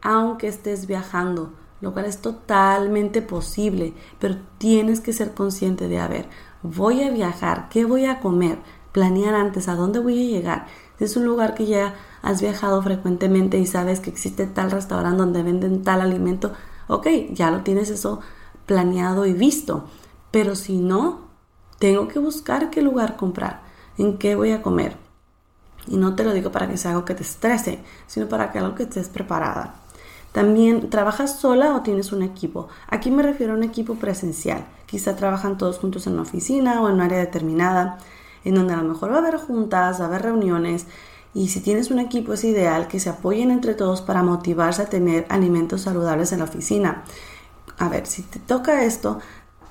aunque 0.00 0.48
estés 0.48 0.86
viajando, 0.86 1.52
lo 1.82 1.92
cual 1.92 2.06
es 2.06 2.22
totalmente 2.22 3.20
posible, 3.20 3.92
pero 4.18 4.36
tienes 4.56 5.00
que 5.00 5.12
ser 5.12 5.34
consciente 5.34 5.88
de, 5.88 5.98
a 5.98 6.08
ver, 6.08 6.28
voy 6.62 7.02
a 7.02 7.10
viajar, 7.10 7.68
¿qué 7.68 7.84
voy 7.84 8.06
a 8.06 8.20
comer? 8.20 8.58
Planear 8.92 9.34
antes 9.34 9.68
a 9.68 9.74
dónde 9.74 9.98
voy 9.98 10.18
a 10.18 10.30
llegar. 10.30 10.66
Si 10.98 11.04
es 11.04 11.16
un 11.16 11.24
lugar 11.24 11.54
que 11.54 11.66
ya 11.66 11.94
has 12.22 12.40
viajado 12.40 12.82
frecuentemente 12.82 13.58
y 13.58 13.66
sabes 13.66 14.00
que 14.00 14.10
existe 14.10 14.46
tal 14.46 14.70
restaurante 14.70 15.18
donde 15.18 15.42
venden 15.42 15.82
tal 15.82 16.00
alimento, 16.00 16.52
ok, 16.88 17.06
ya 17.30 17.50
lo 17.50 17.60
tienes 17.62 17.90
eso 17.90 18.20
planeado 18.66 19.26
y 19.26 19.32
visto. 19.32 19.84
Pero 20.30 20.54
si 20.54 20.78
no, 20.78 21.28
tengo 21.78 22.08
que 22.08 22.18
buscar 22.18 22.70
qué 22.70 22.82
lugar 22.82 23.16
comprar, 23.16 23.62
en 23.98 24.18
qué 24.18 24.36
voy 24.36 24.52
a 24.52 24.62
comer. 24.62 24.96
Y 25.86 25.96
no 25.96 26.14
te 26.14 26.24
lo 26.24 26.32
digo 26.32 26.50
para 26.50 26.68
que 26.68 26.76
sea 26.76 26.92
algo 26.92 27.04
que 27.04 27.14
te 27.14 27.22
estrese, 27.22 27.80
sino 28.06 28.28
para 28.28 28.50
que 28.50 28.58
algo 28.58 28.74
que 28.74 28.84
estés 28.84 29.08
preparada. 29.08 29.74
También, 30.32 30.90
¿trabajas 30.90 31.38
sola 31.38 31.76
o 31.76 31.82
tienes 31.82 32.10
un 32.10 32.22
equipo? 32.22 32.68
Aquí 32.88 33.10
me 33.10 33.22
refiero 33.22 33.52
a 33.52 33.56
un 33.56 33.62
equipo 33.62 33.94
presencial. 33.94 34.66
Quizá 34.86 35.14
trabajan 35.14 35.58
todos 35.58 35.78
juntos 35.78 36.06
en 36.06 36.14
una 36.14 36.22
oficina 36.22 36.80
o 36.80 36.88
en 36.88 36.94
un 36.94 37.00
área 37.02 37.18
determinada, 37.18 37.98
en 38.44 38.54
donde 38.54 38.74
a 38.74 38.76
lo 38.76 38.84
mejor 38.84 39.10
va 39.10 39.16
a 39.16 39.18
haber 39.18 39.36
juntas, 39.36 40.00
va 40.00 40.04
a 40.04 40.08
haber 40.08 40.22
reuniones 40.22 40.86
y 41.34 41.48
si 41.48 41.60
tienes 41.60 41.90
un 41.90 41.98
equipo 41.98 42.32
es 42.32 42.44
ideal 42.44 42.86
que 42.86 43.00
se 43.00 43.10
apoyen 43.10 43.50
entre 43.50 43.74
todos 43.74 44.02
para 44.02 44.22
motivarse 44.22 44.82
a 44.82 44.86
tener 44.86 45.26
alimentos 45.28 45.82
saludables 45.82 46.32
en 46.32 46.38
la 46.38 46.44
oficina. 46.44 47.02
A 47.76 47.88
ver, 47.88 48.06
si 48.06 48.22
te 48.22 48.38
toca 48.38 48.84
esto, 48.84 49.18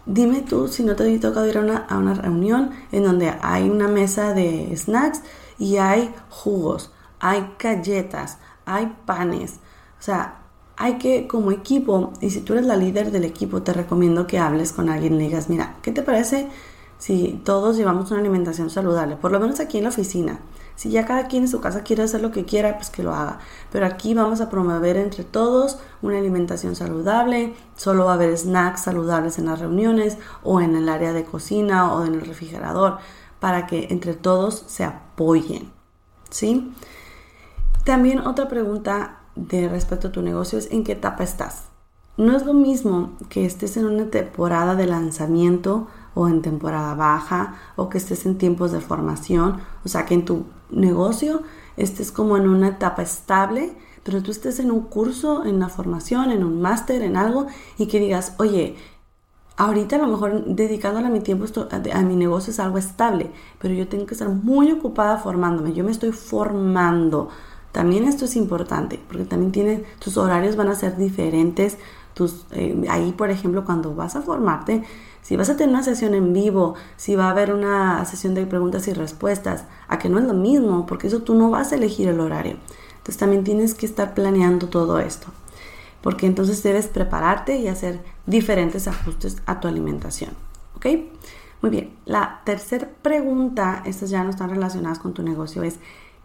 dime 0.06 0.42
tú 0.42 0.68
si 0.68 0.84
no 0.84 0.98
te 0.98 1.16
ha 1.16 1.20
tocado 1.22 1.48
ir 1.48 1.58
a 1.58 1.62
una, 1.62 1.78
a 1.78 1.98
una 1.98 2.14
reunión 2.16 2.72
en 2.92 3.04
donde 3.04 3.34
hay 3.42 3.70
una 3.70 3.88
mesa 3.88 4.34
de 4.34 4.76
snacks 4.76 5.22
y 5.58 5.78
hay 5.78 6.14
jugos, 6.30 6.92
hay 7.22 7.56
galletas, 7.58 8.40
hay 8.66 8.94
panes. 9.06 9.54
O 10.00 10.04
sea, 10.04 10.40
hay 10.76 10.98
que 10.98 11.28
como 11.28 11.52
equipo, 11.52 12.12
y 12.20 12.32
si 12.32 12.42
tú 12.42 12.54
eres 12.54 12.66
la 12.66 12.76
líder 12.76 13.12
del 13.12 13.24
equipo, 13.24 13.62
te 13.62 13.72
recomiendo 13.72 14.28
que 14.28 14.40
hables 14.40 14.74
con 14.74 14.90
alguien 14.90 15.14
y 15.14 15.18
le 15.18 15.24
digas, 15.26 15.50
mira, 15.50 15.78
¿qué 15.82 15.94
te 15.94 16.02
parece 16.02 16.50
si 17.04 17.42
todos 17.44 17.76
llevamos 17.76 18.12
una 18.12 18.22
alimentación 18.22 18.70
saludable? 18.70 19.18
Por 19.18 19.34
lo 19.34 19.42
menos 19.42 19.60
aquí 19.60 19.78
en 19.78 19.84
la 19.84 19.90
oficina 19.90 20.40
Si 20.78 20.90
ya 20.90 21.06
cada 21.06 21.28
quien 21.28 21.44
en 21.44 21.50
su 21.50 21.60
casa 21.60 21.84
quiere 21.84 22.02
hacer 22.02 22.22
lo 22.22 22.32
que 22.32 22.46
quiera, 22.46 22.78
pues 22.78 22.90
que 22.90 23.04
lo 23.04 23.14
haga. 23.14 23.40
Pero 23.74 23.86
aquí 23.86 24.14
vamos 24.14 24.40
a 24.40 24.50
promover 24.50 24.96
entre 24.96 25.26
todos 25.26 25.80
una 26.02 26.18
alimentación 26.18 26.78
saludable. 26.78 27.56
Solo 27.76 28.06
va 28.06 28.12
a 28.12 28.14
haber 28.14 28.38
snacks 28.38 28.84
saludables 28.84 29.38
en 29.38 29.48
las 29.48 29.60
reuniones 29.60 30.18
o 30.44 30.62
en 30.62 30.78
el 30.78 30.88
área 30.88 31.12
de 31.12 31.26
cocina 31.26 31.94
o 31.94 32.06
en 32.06 32.14
el 32.14 32.22
refrigerador 32.22 33.00
para 33.42 33.68
que 33.68 33.88
entre 33.90 34.14
todos 34.14 34.64
se 34.68 34.86
apoyen. 34.86 35.74
¿Sí? 36.30 36.74
También 37.84 38.20
otra 38.20 38.48
pregunta 38.48 39.24
de 39.36 39.68
respecto 39.68 40.08
a 40.08 40.12
tu 40.14 40.22
negocio 40.22 40.58
es 40.58 40.72
en 40.72 40.86
qué 40.86 40.94
etapa 40.94 41.26
estás. 41.26 41.66
No 42.16 42.38
es 42.38 42.46
lo 42.46 42.54
mismo 42.54 43.18
que 43.28 43.46
estés 43.46 43.76
en 43.76 43.86
una 43.86 44.06
temporada 44.10 44.76
de 44.76 44.86
lanzamiento 44.86 45.88
o 46.16 46.28
en 46.28 46.42
temporada 46.42 46.94
baja 46.96 47.56
o 47.76 47.90
que 47.90 47.98
estés 47.98 48.26
en 48.26 48.38
tiempos 48.38 48.72
de 48.72 48.82
formación, 48.82 49.62
o 49.84 49.90
sea 49.90 50.06
que 50.06 50.14
en 50.14 50.26
tu 50.26 50.46
negocio 50.70 51.42
estés 51.78 52.12
como 52.12 52.38
en 52.38 52.48
una 52.48 52.70
etapa 52.70 53.02
estable, 53.02 53.76
pero 54.04 54.22
tú 54.22 54.32
estés 54.32 54.60
en 54.60 54.72
un 54.72 54.82
curso, 54.82 55.46
en 55.46 55.56
una 55.56 55.70
formación, 55.70 56.32
en 56.32 56.44
un 56.44 56.62
máster, 56.62 57.02
en 57.02 57.16
algo 57.16 57.48
y 57.78 57.88
que 57.88 58.00
digas, 58.00 58.36
oye, 58.38 58.76
ahorita 59.58 59.96
a 59.96 60.00
lo 60.00 60.08
mejor 60.08 60.46
dedicándole 60.46 61.08
a 61.08 61.10
mi 61.10 61.22
tiempo 61.22 61.46
a 61.94 62.02
mi 62.02 62.16
negocio 62.16 62.52
es 62.52 62.60
algo 62.60 62.78
estable, 62.78 63.32
pero 63.60 63.74
yo 63.74 63.88
tengo 63.88 64.06
que 64.06 64.14
estar 64.14 64.30
muy 64.30 64.72
ocupada 64.72 65.18
formándome, 65.18 65.74
yo 65.74 65.84
me 65.84 65.92
estoy 65.92 66.12
formando. 66.12 67.30
También 67.72 68.04
esto 68.04 68.26
es 68.26 68.36
importante 68.36 69.00
porque 69.08 69.26
también 69.26 69.52
tiene, 69.52 69.84
tus 70.00 70.18
horarios 70.18 70.56
van 70.56 70.68
a 70.68 70.76
ser 70.76 70.96
diferentes. 70.96 71.78
Tus, 72.14 72.46
eh, 72.52 72.86
ahí, 72.90 73.12
por 73.14 73.32
ejemplo, 73.32 73.66
cuando 73.66 73.96
vas 73.96 74.16
a 74.16 74.22
formarte, 74.22 74.84
si 75.24 75.38
vas 75.38 75.50
a 75.50 75.56
tener 75.56 75.74
una 75.74 75.84
sesión 75.84 76.14
en 76.14 76.34
vivo, 76.34 76.76
si 76.98 77.16
va 77.16 77.28
a 77.28 77.32
haber 77.32 77.54
una 77.54 78.04
sesión 78.06 78.36
de 78.36 78.46
preguntas 78.46 78.88
y 78.88 78.94
respuestas, 78.94 79.64
a 79.88 79.98
que 79.98 80.10
no 80.10 80.20
es 80.20 80.26
lo 80.26 80.34
mismo, 80.34 80.86
porque 80.86 81.08
eso 81.08 81.22
tú 81.22 81.34
no 81.34 81.50
vas 81.50 81.72
a 81.72 81.76
elegir 81.76 82.10
el 82.10 82.20
horario. 82.20 82.58
Entonces 82.98 83.18
también 83.18 83.44
tienes 83.44 83.74
que 83.74 83.86
estar 83.86 84.14
planeando 84.14 84.68
todo 84.68 85.00
esto, 85.00 85.28
porque 86.02 86.28
entonces 86.28 86.62
debes 86.62 86.88
prepararte 86.88 87.58
y 87.58 87.70
hacer 87.70 88.02
diferentes 88.26 88.88
ajustes 88.88 89.38
a 89.46 89.60
tu 89.60 89.68
alimentación. 89.68 90.32
¿Ok? 90.76 90.88
Muy 91.62 91.70
bien, 91.70 91.94
la 92.06 92.42
tercera 92.44 92.90
pregunta, 93.02 93.82
estas 93.86 94.10
ya 94.10 94.24
no 94.26 94.30
están 94.30 94.50
relacionadas 94.50 95.00
con 95.00 95.14
tu 95.14 95.24
negocio, 95.24 95.64
es 95.64 95.80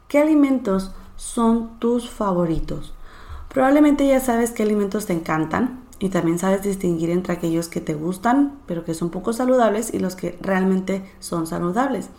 ¿qué 0.09 0.19
alimentos 0.19 0.90
son 1.14 1.78
tus 1.78 2.11
favoritos? 2.11 2.93
Probablemente 3.49 4.07
ya 4.09 4.19
sabes 4.19 4.50
qué 4.50 4.64
alimentos 4.64 5.07
te 5.07 5.12
encantan, 5.12 5.85
y 5.99 6.11
también 6.11 6.38
sabes 6.38 6.62
distinguir 6.62 7.11
entre 7.11 7.35
aquellos 7.35 7.69
que 7.69 7.81
te 7.81 7.95
gustan 7.95 8.59
pero 8.67 8.85
que 8.85 8.95
son 8.95 9.11
poco 9.11 9.33
saludables 9.33 9.93
y 9.93 9.99
los 9.99 10.17
que 10.17 10.38
realmente 10.40 11.11
son 11.19 11.47
saludables. 11.47 12.11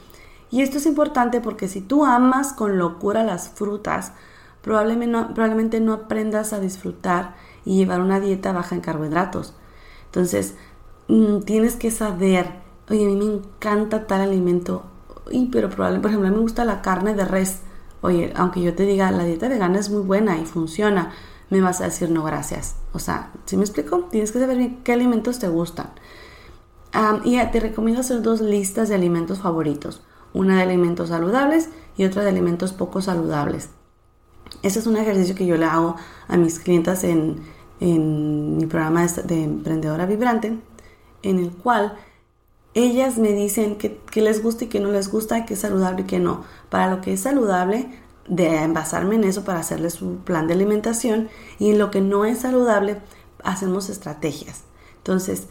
Y 0.51 0.61
esto 0.61 0.77
es 0.77 0.85
importante 0.85 1.41
porque 1.41 1.67
si 1.67 1.81
tú 1.81 2.05
amas 2.05 2.53
con 2.53 2.77
locura 2.77 3.23
las 3.23 3.49
frutas, 3.49 4.13
probablemente 4.61 5.11
no, 5.11 5.33
probablemente 5.33 5.79
no 5.79 5.93
aprendas 5.93 6.53
a 6.53 6.59
disfrutar 6.59 7.35
y 7.65 7.77
llevar 7.77 8.01
una 8.01 8.19
dieta 8.19 8.51
baja 8.51 8.75
en 8.75 8.81
carbohidratos. 8.81 9.53
Entonces, 10.05 10.55
mm, 11.07 11.41
tienes 11.41 11.75
que 11.75 11.91
saber, 11.91 12.47
oye, 12.89 13.05
a 13.05 13.07
mí 13.07 13.15
me 13.15 13.25
encanta 13.25 14.07
tal 14.07 14.21
alimento, 14.21 14.83
y, 15.31 15.45
pero 15.47 15.69
probablemente, 15.69 16.01
por 16.01 16.09
ejemplo, 16.11 16.27
a 16.27 16.31
mí 16.31 16.37
me 16.37 16.41
gusta 16.41 16.65
la 16.65 16.81
carne 16.81 17.13
de 17.13 17.25
res. 17.25 17.59
Oye, 18.01 18.33
aunque 18.35 18.61
yo 18.61 18.73
te 18.73 18.85
diga, 18.85 19.11
la 19.11 19.23
dieta 19.23 19.47
vegana 19.49 19.79
es 19.79 19.89
muy 19.89 20.01
buena 20.01 20.39
y 20.39 20.45
funciona, 20.45 21.11
me 21.49 21.61
vas 21.61 21.81
a 21.81 21.85
decir 21.85 22.09
no 22.09 22.23
gracias. 22.23 22.75
O 22.93 22.99
sea, 22.99 23.31
si 23.45 23.57
me 23.57 23.63
explico? 23.63 24.07
Tienes 24.11 24.31
que 24.31 24.39
saber 24.39 24.75
qué 24.83 24.93
alimentos 24.93 25.39
te 25.39 25.47
gustan. 25.47 25.91
y 27.23 27.37
te 27.51 27.59
recomiendo 27.59 28.01
hacer 28.01 28.21
dos 28.21 28.41
listas 28.41 28.89
de 28.89 28.95
alimentos 28.95 29.39
favoritos. 29.39 30.01
Una 30.33 30.57
de 30.57 30.63
alimentos 30.63 31.09
saludables 31.09 31.69
y 31.97 32.05
otra 32.05 32.23
de 32.23 32.29
alimentos 32.29 32.73
poco 32.73 33.01
saludables. 33.01 33.69
Ese 34.61 34.79
es 34.79 34.87
un 34.87 34.97
ejercicio 34.97 35.35
que 35.35 35.45
yo 35.45 35.57
le 35.57 35.65
hago 35.65 35.95
a 36.27 36.37
mis 36.37 36.59
clientas 36.59 37.03
en, 37.03 37.41
mi 37.79 38.65
programa 38.65 39.07
de 39.07 39.43
Emprendedora 39.43 40.05
Vibrante, 40.05 40.57
en 41.23 41.39
el 41.39 41.51
cual 41.51 41.97
ellas 42.73 43.17
me 43.17 43.31
dicen 43.31 43.77
qué 43.77 44.21
les 44.21 44.43
gusta 44.43 44.65
y 44.65 44.67
qué 44.67 44.81
no 44.81 44.91
les 44.91 45.09
gusta, 45.09 45.45
qué 45.45 45.53
es 45.53 45.61
saludable 45.61 46.01
y 46.01 46.05
qué 46.05 46.19
no. 46.19 46.43
Para 46.69 46.93
lo 46.93 46.99
que 46.99 47.13
es 47.13 47.21
saludable, 47.21 47.89
de 48.29 48.65
basarme 48.67 49.15
en 49.15 49.25
eso 49.25 49.43
para 49.43 49.59
hacerles 49.59 49.95
su 49.95 50.19
plan 50.19 50.47
de 50.47 50.53
alimentación 50.53 51.29
y 51.57 51.71
en 51.71 51.79
lo 51.79 51.91
que 51.91 51.99
no 51.99 52.25
es 52.25 52.39
saludable 52.39 53.01
hacemos 53.43 53.89
estrategias. 53.89 54.63
Entonces, 54.97 55.47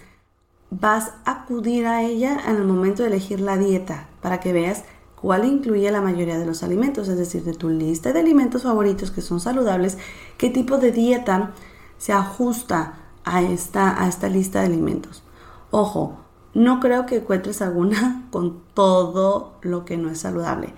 vas 0.70 1.12
a 1.24 1.42
acudir 1.42 1.86
a 1.86 2.02
ella 2.02 2.38
en 2.46 2.56
el 2.56 2.64
momento 2.64 3.02
de 3.02 3.08
elegir 3.08 3.40
la 3.40 3.58
dieta 3.58 4.08
para 4.22 4.40
que 4.40 4.52
veas 4.52 4.84
cuál 5.20 5.44
incluye 5.44 5.90
la 5.90 6.00
mayoría 6.00 6.38
de 6.38 6.46
los 6.46 6.62
alimentos, 6.62 7.08
es 7.08 7.18
decir, 7.18 7.42
de 7.42 7.54
tu 7.54 7.68
lista 7.68 8.12
de 8.12 8.20
alimentos 8.20 8.62
favoritos 8.62 9.10
que 9.10 9.22
son 9.22 9.40
saludables, 9.40 9.98
qué 10.36 10.48
tipo 10.48 10.78
de 10.78 10.92
dieta 10.92 11.52
se 11.98 12.12
ajusta 12.12 12.94
a 13.24 13.42
esta, 13.42 14.00
a 14.02 14.08
esta 14.08 14.28
lista 14.28 14.60
de 14.60 14.66
alimentos. 14.66 15.24
Ojo, 15.70 16.18
no 16.54 16.80
creo 16.80 17.06
que 17.06 17.16
encuentres 17.16 17.60
alguna 17.62 18.26
con 18.30 18.62
todo 18.74 19.58
lo 19.62 19.84
que 19.84 19.96
no 19.96 20.10
es 20.10 20.20
saludable. 20.20 20.74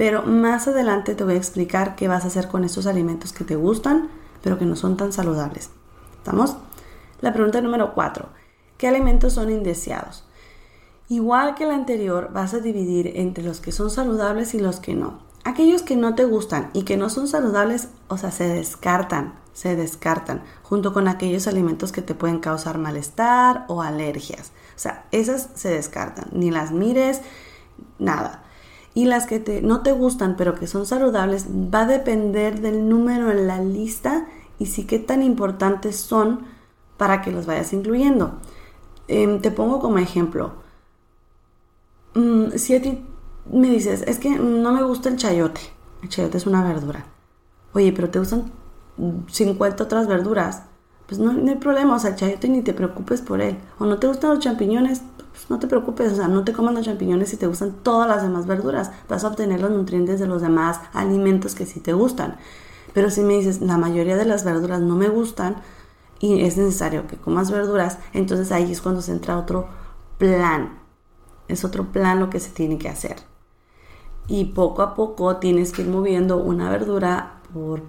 Pero 0.00 0.22
más 0.22 0.66
adelante 0.66 1.14
te 1.14 1.24
voy 1.24 1.34
a 1.34 1.36
explicar 1.36 1.94
qué 1.94 2.08
vas 2.08 2.24
a 2.24 2.28
hacer 2.28 2.48
con 2.48 2.64
estos 2.64 2.86
alimentos 2.86 3.34
que 3.34 3.44
te 3.44 3.54
gustan, 3.54 4.08
pero 4.42 4.58
que 4.58 4.64
no 4.64 4.74
son 4.74 4.96
tan 4.96 5.12
saludables. 5.12 5.68
¿Estamos? 6.16 6.56
La 7.20 7.34
pregunta 7.34 7.60
número 7.60 7.92
4. 7.92 8.26
¿Qué 8.78 8.88
alimentos 8.88 9.34
son 9.34 9.50
indeseados? 9.50 10.24
Igual 11.10 11.54
que 11.54 11.66
la 11.66 11.74
anterior, 11.74 12.30
vas 12.32 12.54
a 12.54 12.60
dividir 12.60 13.12
entre 13.16 13.44
los 13.44 13.60
que 13.60 13.72
son 13.72 13.90
saludables 13.90 14.54
y 14.54 14.58
los 14.58 14.80
que 14.80 14.94
no. 14.94 15.18
Aquellos 15.44 15.82
que 15.82 15.96
no 15.96 16.14
te 16.14 16.24
gustan 16.24 16.70
y 16.72 16.84
que 16.84 16.96
no 16.96 17.10
son 17.10 17.28
saludables, 17.28 17.88
o 18.08 18.16
sea, 18.16 18.30
se 18.30 18.48
descartan, 18.48 19.34
se 19.52 19.76
descartan, 19.76 20.42
junto 20.62 20.94
con 20.94 21.08
aquellos 21.08 21.46
alimentos 21.46 21.92
que 21.92 22.00
te 22.00 22.14
pueden 22.14 22.38
causar 22.38 22.78
malestar 22.78 23.66
o 23.68 23.82
alergias. 23.82 24.52
O 24.76 24.78
sea, 24.78 25.04
esas 25.12 25.50
se 25.56 25.68
descartan, 25.68 26.30
ni 26.32 26.50
las 26.50 26.72
mires, 26.72 27.20
nada 27.98 28.44
y 28.94 29.04
las 29.04 29.26
que 29.26 29.38
te, 29.38 29.62
no 29.62 29.82
te 29.82 29.92
gustan 29.92 30.36
pero 30.36 30.54
que 30.54 30.66
son 30.66 30.86
saludables 30.86 31.46
va 31.48 31.82
a 31.82 31.86
depender 31.86 32.60
del 32.60 32.88
número 32.88 33.30
en 33.30 33.46
la 33.46 33.62
lista 33.62 34.26
y 34.58 34.66
sí 34.66 34.84
qué 34.84 34.98
tan 34.98 35.22
importantes 35.22 35.96
son 35.96 36.40
para 36.96 37.22
que 37.22 37.32
los 37.32 37.46
vayas 37.46 37.72
incluyendo. 37.72 38.34
Em, 39.08 39.40
te 39.40 39.50
pongo 39.50 39.80
como 39.80 39.98
ejemplo. 39.98 40.52
Mm, 42.14 42.50
si 42.56 42.76
a 42.76 42.82
ti 42.82 43.02
me 43.50 43.68
dices, 43.70 44.02
es 44.06 44.18
que 44.18 44.30
no 44.30 44.72
me 44.72 44.82
gusta 44.82 45.08
el 45.08 45.16
chayote. 45.16 45.60
El 46.02 46.08
chayote 46.08 46.36
es 46.36 46.46
una 46.46 46.62
verdura. 46.62 47.06
Oye, 47.72 47.92
pero 47.92 48.10
te 48.10 48.18
gustan 48.18 48.52
50 49.28 49.84
otras 49.84 50.06
verduras. 50.08 50.64
Pues 51.06 51.18
no, 51.18 51.32
no 51.32 51.50
hay 51.50 51.56
problema, 51.56 51.96
o 51.96 51.98
sea, 51.98 52.10
el 52.10 52.16
chayote 52.16 52.48
ni 52.48 52.62
te 52.62 52.74
preocupes 52.74 53.22
por 53.22 53.40
él. 53.40 53.56
O 53.78 53.86
no 53.86 53.98
te 53.98 54.06
gustan 54.06 54.30
los 54.30 54.40
champiñones, 54.40 55.02
no 55.48 55.58
te 55.58 55.66
preocupes, 55.66 56.12
o 56.12 56.16
sea, 56.16 56.28
no 56.28 56.44
te 56.44 56.52
comas 56.52 56.74
los 56.74 56.84
champiñones 56.84 57.30
si 57.30 57.36
te 57.36 57.46
gustan 57.46 57.72
todas 57.82 58.08
las 58.08 58.22
demás 58.22 58.46
verduras. 58.46 58.90
Vas 59.08 59.24
a 59.24 59.28
obtener 59.28 59.60
los 59.60 59.70
nutrientes 59.70 60.20
de 60.20 60.26
los 60.26 60.42
demás 60.42 60.80
alimentos 60.92 61.54
que 61.54 61.66
sí 61.66 61.80
te 61.80 61.92
gustan. 61.92 62.36
Pero 62.92 63.10
si 63.10 63.22
me 63.22 63.34
dices, 63.34 63.60
la 63.60 63.78
mayoría 63.78 64.16
de 64.16 64.24
las 64.24 64.44
verduras 64.44 64.80
no 64.80 64.96
me 64.96 65.08
gustan 65.08 65.56
y 66.18 66.42
es 66.42 66.56
necesario 66.56 67.06
que 67.06 67.16
comas 67.16 67.50
verduras, 67.50 67.98
entonces 68.12 68.52
ahí 68.52 68.70
es 68.70 68.80
cuando 68.80 69.02
se 69.02 69.12
entra 69.12 69.38
otro 69.38 69.68
plan. 70.18 70.78
Es 71.48 71.64
otro 71.64 71.92
plan 71.92 72.20
lo 72.20 72.30
que 72.30 72.40
se 72.40 72.50
tiene 72.50 72.78
que 72.78 72.88
hacer. 72.88 73.16
Y 74.28 74.46
poco 74.46 74.82
a 74.82 74.94
poco 74.94 75.36
tienes 75.38 75.72
que 75.72 75.82
ir 75.82 75.88
moviendo 75.88 76.36
una 76.36 76.70
verdura 76.70 77.40
por 77.52 77.82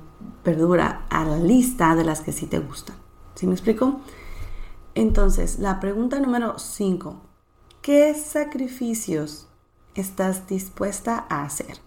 verdura 0.43 1.05
a 1.09 1.25
la 1.25 1.37
lista 1.37 1.95
de 1.95 2.03
las 2.03 2.21
que 2.21 2.31
sí 2.31 2.47
te 2.47 2.59
gustan. 2.59 2.95
¿Sí 3.35 3.47
me 3.47 3.53
explico? 3.53 4.01
Entonces, 4.95 5.59
la 5.59 5.79
pregunta 5.79 6.19
número 6.19 6.57
5. 6.57 7.30
¿Qué 7.81 8.13
sacrificios 8.13 9.47
estás 9.95 10.45
dispuesta 10.45 11.25
a 11.29 11.43
hacer? 11.43 11.79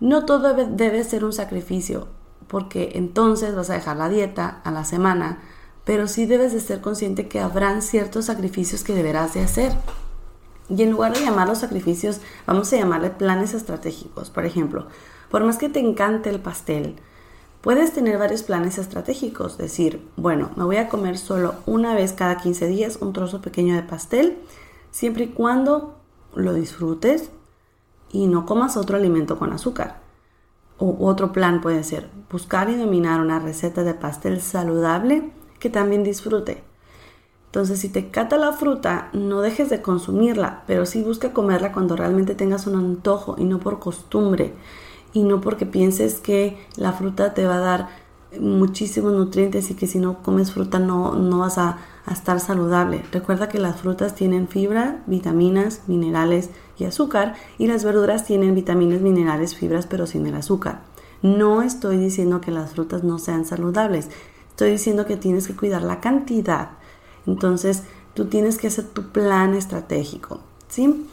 No 0.00 0.26
todo 0.26 0.52
debe, 0.52 1.02
ser 1.02 1.24
un 1.24 1.32
sacrificio, 1.32 2.08
porque 2.46 2.90
entonces 2.94 3.54
vas 3.54 3.70
a 3.70 3.72
dejar 3.72 3.96
la 3.96 4.10
dieta 4.10 4.60
a 4.64 4.70
la 4.70 4.84
semana, 4.84 5.38
pero 5.84 6.08
sí 6.08 6.26
debes 6.26 6.52
de 6.52 6.60
ser 6.60 6.82
consciente 6.82 7.26
que 7.26 7.40
habrán 7.40 7.80
ciertos 7.80 8.26
sacrificios 8.26 8.84
que 8.84 8.92
deberás 8.92 9.32
de 9.32 9.40
hacer. 9.40 9.72
Y 10.68 10.82
en 10.82 10.90
lugar 10.90 11.14
de 11.14 11.24
llamarlos 11.24 11.56
sacrificios, 11.56 12.20
vamos 12.46 12.70
a 12.74 12.76
llamarle 12.76 13.08
planes 13.08 13.54
estratégicos. 13.54 14.28
Por 14.28 14.44
ejemplo, 14.44 14.88
por 15.30 15.42
más 15.42 15.56
que 15.56 15.70
te 15.70 15.80
encante 15.80 16.28
el 16.28 16.40
pastel, 16.40 16.96
puedes 17.62 17.94
tener 17.94 18.18
varios 18.18 18.42
planes 18.42 18.76
estratégicos. 18.76 19.56
Decir, 19.56 20.06
bueno, 20.16 20.50
me 20.56 20.64
voy 20.64 20.76
a 20.76 20.90
comer 20.90 21.16
solo 21.16 21.54
una 21.64 21.94
vez 21.94 22.12
cada 22.12 22.36
15 22.36 22.66
días 22.66 22.98
un 23.00 23.14
trozo 23.14 23.40
pequeño 23.40 23.74
de 23.74 23.84
pastel 23.84 24.36
siempre 24.90 25.24
y 25.24 25.28
cuando 25.28 25.98
lo 26.34 26.54
disfrutes 26.54 27.30
y 28.10 28.26
no 28.26 28.46
comas 28.46 28.76
otro 28.76 28.96
alimento 28.96 29.38
con 29.38 29.52
azúcar. 29.52 30.00
O 30.78 30.96
otro 31.06 31.32
plan 31.32 31.60
puede 31.60 31.82
ser 31.82 32.08
buscar 32.30 32.70
y 32.70 32.76
dominar 32.76 33.20
una 33.20 33.40
receta 33.40 33.82
de 33.82 33.94
pastel 33.94 34.40
saludable 34.40 35.32
que 35.58 35.70
también 35.70 36.04
disfrute. 36.04 36.62
Entonces, 37.46 37.80
si 37.80 37.88
te 37.88 38.10
cata 38.10 38.36
la 38.36 38.52
fruta, 38.52 39.08
no 39.14 39.40
dejes 39.40 39.70
de 39.70 39.80
consumirla, 39.80 40.64
pero 40.66 40.84
sí 40.84 41.02
busca 41.02 41.32
comerla 41.32 41.72
cuando 41.72 41.96
realmente 41.96 42.34
tengas 42.34 42.66
un 42.66 42.76
antojo 42.76 43.36
y 43.38 43.44
no 43.44 43.58
por 43.58 43.78
costumbre 43.78 44.54
y 45.14 45.22
no 45.22 45.40
porque 45.40 45.64
pienses 45.64 46.20
que 46.20 46.58
la 46.76 46.92
fruta 46.92 47.32
te 47.32 47.46
va 47.46 47.56
a 47.56 47.60
dar 47.60 47.88
muchísimos 48.38 49.12
nutrientes 49.12 49.70
y 49.70 49.74
que 49.74 49.86
si 49.86 49.98
no 49.98 50.22
comes 50.22 50.52
fruta 50.52 50.78
no, 50.78 51.14
no 51.14 51.38
vas 51.38 51.56
a, 51.56 51.78
estar 52.12 52.40
saludable. 52.40 53.04
Recuerda 53.12 53.48
que 53.48 53.58
las 53.58 53.80
frutas 53.80 54.14
tienen 54.14 54.48
fibra, 54.48 55.02
vitaminas, 55.06 55.82
minerales 55.86 56.50
y 56.78 56.84
azúcar 56.84 57.34
y 57.58 57.66
las 57.66 57.84
verduras 57.84 58.24
tienen 58.24 58.54
vitaminas, 58.54 59.00
minerales, 59.00 59.54
fibras 59.54 59.86
pero 59.86 60.06
sin 60.06 60.26
el 60.26 60.34
azúcar. 60.34 60.80
No 61.22 61.62
estoy 61.62 61.96
diciendo 61.96 62.40
que 62.40 62.50
las 62.50 62.72
frutas 62.72 63.04
no 63.04 63.18
sean 63.18 63.44
saludables, 63.44 64.08
estoy 64.50 64.70
diciendo 64.70 65.06
que 65.06 65.16
tienes 65.16 65.46
que 65.46 65.56
cuidar 65.56 65.82
la 65.82 66.00
cantidad 66.00 66.70
entonces, 67.28 67.82
tú 68.14 68.24
tienes 68.26 68.56
que 68.56 68.68
hacer 68.68 68.86
tu 68.86 69.10
plan 69.10 69.54
estratégico, 69.54 70.40
¿sí? 70.68 71.06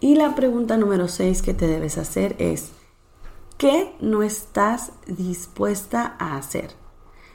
Y 0.00 0.14
la 0.14 0.34
pregunta 0.34 0.78
número 0.78 1.06
6 1.06 1.42
que 1.42 1.52
te 1.52 1.66
debes 1.66 1.98
hacer 1.98 2.34
es, 2.38 2.70
¿qué 3.58 3.94
no 4.00 4.22
estás 4.22 4.92
dispuesta 5.06 6.16
a 6.18 6.36
hacer? 6.36 6.79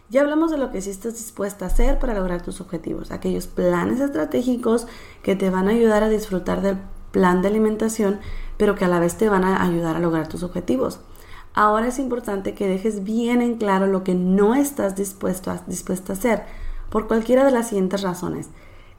Ya 0.10 0.22
hablamos 0.22 0.52
de 0.52 0.60
lo 0.60 0.72
que 0.72 0.82
sí 0.82 0.92
estás 0.92 1.14
dispuesta 1.14 1.66
a 1.66 1.68
hacer 1.68 1.98
para 1.98 2.14
lograr 2.14 2.44
tus 2.44 2.62
objetivos, 2.62 3.10
aquellos 3.10 3.48
planes 3.48 4.00
estratégicos 4.00 4.86
que 5.24 5.36
te 5.36 5.50
van 5.50 5.68
a 5.68 5.72
ayudar 5.72 6.04
a 6.04 6.10
disfrutar 6.10 6.62
del 6.62 6.78
plan 7.12 7.42
de 7.42 7.48
alimentación, 7.48 8.20
pero 8.58 8.76
que 8.76 8.86
a 8.86 8.88
la 8.88 9.00
vez 9.00 9.18
te 9.18 9.30
van 9.30 9.44
a 9.44 9.64
ayudar 9.64 9.96
a 9.96 10.00
lograr 10.00 10.28
tus 10.28 10.44
objetivos. 10.44 11.00
Ahora 11.56 11.88
es 11.88 11.98
importante 11.98 12.54
que 12.54 12.68
dejes 12.68 13.04
bien 13.04 13.42
en 13.42 13.56
claro 13.56 13.88
lo 13.88 14.04
que 14.04 14.14
no 14.14 14.54
estás 14.54 14.96
dispuesta 14.96 15.54
a 15.54 16.14
hacer 16.14 16.44
por 16.92 17.08
cualquiera 17.08 17.44
de 17.44 17.52
las 17.52 17.70
siguientes 17.70 18.04
razones. 18.04 18.50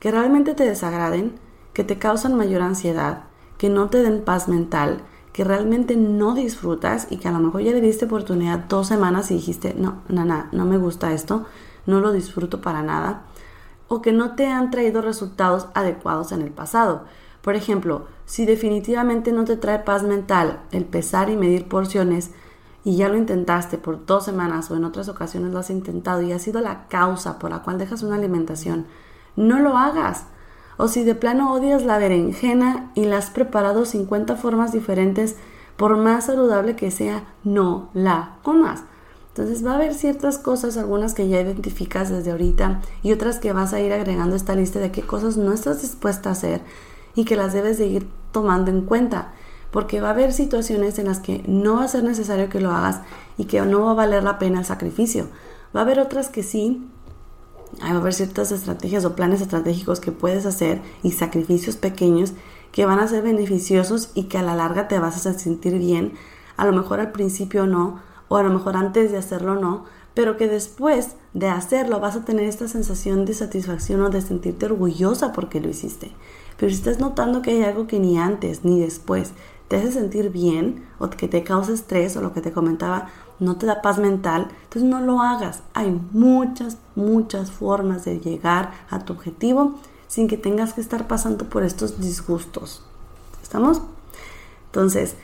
Que 0.00 0.10
realmente 0.10 0.54
te 0.54 0.64
desagraden, 0.64 1.34
que 1.72 1.84
te 1.84 1.98
causan 1.98 2.34
mayor 2.34 2.62
ansiedad, 2.62 3.24
que 3.58 3.68
no 3.68 3.90
te 3.90 4.02
den 4.02 4.24
paz 4.24 4.48
mental, 4.48 5.02
que 5.36 5.44
realmente 5.44 5.96
no 5.96 6.34
disfrutas 6.34 7.08
y 7.10 7.18
que 7.18 7.28
a 7.28 7.30
lo 7.30 7.40
mejor 7.40 7.60
ya 7.60 7.72
le 7.72 7.82
diste 7.82 8.06
oportunidad 8.06 8.60
dos 8.70 8.86
semanas 8.86 9.30
y 9.30 9.34
dijiste, 9.34 9.74
no, 9.76 9.98
nana, 10.08 10.48
no 10.50 10.64
me 10.64 10.78
gusta 10.78 11.12
esto, 11.12 11.44
no 11.84 12.00
lo 12.00 12.12
disfruto 12.12 12.62
para 12.62 12.82
nada, 12.82 13.24
o 13.86 14.00
que 14.00 14.12
no 14.12 14.34
te 14.34 14.46
han 14.46 14.70
traído 14.70 15.02
resultados 15.02 15.66
adecuados 15.74 16.32
en 16.32 16.40
el 16.40 16.52
pasado. 16.52 17.04
Por 17.42 17.54
ejemplo, 17.54 18.06
si 18.24 18.46
definitivamente 18.46 19.30
no 19.30 19.44
te 19.44 19.58
trae 19.58 19.80
paz 19.80 20.04
mental 20.04 20.60
el 20.72 20.86
pesar 20.86 21.28
y 21.28 21.36
medir 21.36 21.68
porciones, 21.68 22.30
y 22.82 22.96
ya 22.96 23.10
lo 23.10 23.18
intentaste 23.18 23.76
por 23.76 24.06
dos 24.06 24.24
semanas 24.24 24.70
o 24.70 24.76
en 24.76 24.84
otras 24.84 25.10
ocasiones 25.10 25.52
lo 25.52 25.58
has 25.58 25.68
intentado 25.68 26.22
y 26.22 26.32
ha 26.32 26.38
sido 26.38 26.62
la 26.62 26.88
causa 26.88 27.38
por 27.38 27.50
la 27.50 27.62
cual 27.62 27.76
dejas 27.76 28.02
una 28.02 28.16
alimentación, 28.16 28.86
no 29.36 29.60
lo 29.60 29.76
hagas. 29.76 30.24
O 30.76 30.88
si 30.88 31.04
de 31.04 31.14
plano 31.14 31.52
odias 31.52 31.84
la 31.84 31.98
berenjena 31.98 32.90
y 32.94 33.04
la 33.04 33.18
has 33.18 33.30
preparado 33.30 33.84
50 33.84 34.36
formas 34.36 34.72
diferentes, 34.72 35.36
por 35.76 35.96
más 35.96 36.26
saludable 36.26 36.76
que 36.76 36.90
sea, 36.90 37.24
no 37.44 37.90
la 37.94 38.36
comas. 38.42 38.84
Entonces 39.28 39.64
va 39.64 39.72
a 39.72 39.74
haber 39.74 39.94
ciertas 39.94 40.38
cosas, 40.38 40.78
algunas 40.78 41.12
que 41.12 41.28
ya 41.28 41.40
identificas 41.40 42.08
desde 42.08 42.30
ahorita 42.30 42.80
y 43.02 43.12
otras 43.12 43.38
que 43.38 43.52
vas 43.52 43.74
a 43.74 43.80
ir 43.80 43.92
agregando 43.92 44.34
a 44.34 44.38
esta 44.38 44.54
lista 44.54 44.78
de 44.78 44.90
qué 44.90 45.02
cosas 45.02 45.36
no 45.36 45.52
estás 45.52 45.82
dispuesta 45.82 46.30
a 46.30 46.32
hacer 46.32 46.62
y 47.14 47.26
que 47.26 47.36
las 47.36 47.52
debes 47.52 47.76
de 47.76 47.86
ir 47.86 48.08
tomando 48.32 48.70
en 48.70 48.82
cuenta 48.82 49.32
porque 49.70 50.00
va 50.00 50.08
a 50.08 50.12
haber 50.12 50.32
situaciones 50.32 50.98
en 50.98 51.06
las 51.06 51.20
que 51.20 51.42
no 51.46 51.76
va 51.76 51.84
a 51.84 51.88
ser 51.88 52.02
necesario 52.02 52.48
que 52.48 52.60
lo 52.60 52.70
hagas 52.70 53.00
y 53.36 53.44
que 53.44 53.60
no 53.60 53.84
va 53.84 53.90
a 53.90 53.94
valer 53.94 54.22
la 54.22 54.38
pena 54.38 54.60
el 54.60 54.64
sacrificio. 54.64 55.28
Va 55.76 55.80
a 55.80 55.82
haber 55.82 56.00
otras 56.00 56.30
que 56.30 56.42
sí, 56.42 56.88
va 57.82 57.88
a 57.88 57.96
haber 57.96 58.14
ciertas 58.14 58.52
estrategias 58.52 59.04
o 59.04 59.14
planes 59.14 59.40
estratégicos 59.40 60.00
que 60.00 60.12
puedes 60.12 60.46
hacer 60.46 60.80
y 61.02 61.12
sacrificios 61.12 61.76
pequeños 61.76 62.32
que 62.72 62.86
van 62.86 62.98
a 62.98 63.08
ser 63.08 63.22
beneficiosos 63.22 64.10
y 64.14 64.24
que 64.24 64.38
a 64.38 64.42
la 64.42 64.54
larga 64.54 64.88
te 64.88 64.98
vas 64.98 65.26
a 65.26 65.32
sentir 65.32 65.78
bien. 65.78 66.12
A 66.56 66.66
lo 66.66 66.72
mejor 66.72 67.00
al 67.00 67.12
principio 67.12 67.66
no, 67.66 68.00
o 68.28 68.36
a 68.36 68.42
lo 68.42 68.50
mejor 68.50 68.76
antes 68.76 69.12
de 69.12 69.18
hacerlo 69.18 69.54
no, 69.54 69.84
pero 70.14 70.36
que 70.36 70.48
después 70.48 71.16
de 71.34 71.48
hacerlo 71.48 72.00
vas 72.00 72.16
a 72.16 72.24
tener 72.24 72.44
esta 72.44 72.68
sensación 72.68 73.24
de 73.24 73.34
satisfacción 73.34 74.00
o 74.02 74.10
de 74.10 74.22
sentirte 74.22 74.66
orgullosa 74.66 75.32
porque 75.32 75.60
lo 75.60 75.68
hiciste. 75.68 76.12
Pero 76.56 76.70
si 76.70 76.76
estás 76.76 76.98
notando 76.98 77.42
que 77.42 77.50
hay 77.50 77.62
algo 77.62 77.86
que 77.86 78.00
ni 78.00 78.18
antes 78.18 78.64
ni 78.64 78.80
después 78.80 79.32
te 79.68 79.76
hace 79.76 79.92
sentir 79.92 80.30
bien 80.30 80.86
o 80.98 81.10
que 81.10 81.28
te 81.28 81.42
causa 81.42 81.72
estrés 81.72 82.16
o 82.16 82.22
lo 82.22 82.32
que 82.32 82.40
te 82.40 82.52
comentaba 82.52 83.08
no 83.38 83.56
te 83.56 83.66
da 83.66 83.82
paz 83.82 83.98
mental, 83.98 84.48
entonces 84.64 84.84
no 84.84 85.00
lo 85.00 85.20
hagas. 85.20 85.60
Hay 85.74 85.90
muchas, 86.12 86.78
muchas 86.94 87.50
formas 87.50 88.04
de 88.04 88.20
llegar 88.20 88.72
a 88.90 89.00
tu 89.00 89.12
objetivo 89.12 89.74
sin 90.08 90.28
que 90.28 90.36
tengas 90.36 90.74
que 90.74 90.80
estar 90.80 91.06
pasando 91.06 91.48
por 91.48 91.62
estos 91.62 92.00
disgustos. 92.00 92.82
¿Estamos? 93.42 93.82
Entonces, 94.66 95.16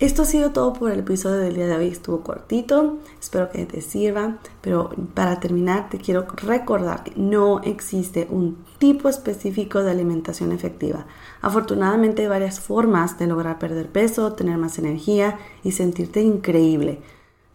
esto 0.00 0.22
ha 0.22 0.24
sido 0.24 0.50
todo 0.52 0.72
por 0.72 0.90
el 0.90 1.00
episodio 1.00 1.36
del 1.36 1.56
día 1.56 1.66
de 1.66 1.76
hoy. 1.76 1.88
Estuvo 1.88 2.22
cortito, 2.22 2.96
espero 3.20 3.50
que 3.50 3.66
te 3.66 3.82
sirva, 3.82 4.38
pero 4.62 4.88
para 5.12 5.40
terminar 5.40 5.90
te 5.90 5.98
quiero 5.98 6.26
recordar 6.36 7.04
que 7.04 7.12
no 7.16 7.60
existe 7.60 8.26
un 8.30 8.56
tipo 8.78 9.10
específico 9.10 9.82
de 9.82 9.90
alimentación 9.90 10.52
efectiva. 10.52 11.04
Afortunadamente 11.42 12.22
hay 12.22 12.28
varias 12.28 12.60
formas 12.60 13.18
de 13.18 13.26
lograr 13.26 13.58
perder 13.58 13.90
peso, 13.90 14.32
tener 14.32 14.56
más 14.56 14.78
energía 14.78 15.38
y 15.62 15.72
sentirte 15.72 16.22
increíble. 16.22 17.02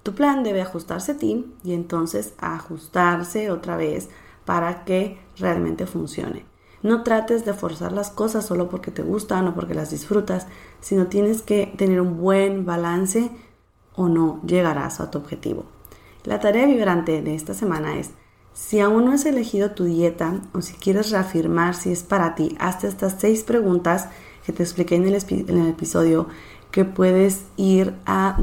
Tu 0.06 0.14
plan 0.14 0.44
debe 0.44 0.62
ajustarse 0.62 1.14
a 1.14 1.18
ti 1.18 1.52
y 1.64 1.74
entonces 1.74 2.36
ajustarse 2.38 3.50
otra 3.50 3.76
vez 3.76 4.08
para 4.46 4.86
que 4.86 5.18
realmente 5.36 5.88
funcione. 5.88 6.46
No 6.84 7.02
trates 7.02 7.44
de 7.44 7.56
forzar 7.56 7.92
las 7.92 8.12
cosas 8.12 8.46
solo 8.46 8.70
porque 8.70 8.92
te 8.92 9.02
gustan 9.02 9.48
o 9.48 9.56
porque 9.56 9.74
las 9.74 9.90
disfrutas, 9.90 10.46
sino 10.80 11.08
tienes 11.08 11.42
que 11.42 11.74
tener 11.76 12.00
un 12.02 12.20
buen 12.20 12.68
balance 12.68 13.32
o 13.96 14.08
no 14.08 14.40
llegarás 14.46 15.00
a 15.00 15.10
tu 15.10 15.18
objetivo. 15.18 15.66
La 16.24 16.40
tarea 16.40 16.68
vibrante 16.68 17.24
de 17.24 17.34
esta 17.34 17.56
semana 17.56 17.98
es, 17.98 18.12
si 18.54 18.82
aún 18.82 19.06
no 19.06 19.12
has 19.12 19.26
elegido 19.26 19.72
tu 19.72 19.86
dieta 19.86 20.40
o 20.54 20.62
si 20.62 20.76
quieres 20.76 21.10
reafirmar 21.10 21.74
si 21.74 21.92
es 21.92 22.04
para 22.04 22.36
ti, 22.36 22.56
hazte 22.60 22.88
estas 22.88 23.16
seis 23.18 23.42
preguntas 23.44 24.10
que 24.46 24.54
te 24.54 24.62
expliqué 24.62 24.98
en 24.98 25.08
el, 25.08 25.16
episodio 25.68 26.28
que 26.70 26.86
puedes 26.86 27.46
ir 27.58 27.96
a 28.06 28.38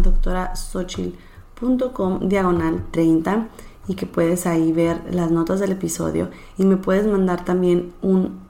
diagonal 2.20 2.85
30 2.90 3.48
y 3.88 3.94
que 3.94 4.07
puedes 4.07 4.46
ahí 4.46 4.72
ver 4.72 5.03
las 5.11 5.31
notas 5.31 5.61
del 5.61 5.72
episodio 5.72 6.31
y 6.59 6.64
me 6.64 6.77
puedes 6.77 7.07
mandar 7.07 7.44
también 7.44 7.92
un 8.03 8.40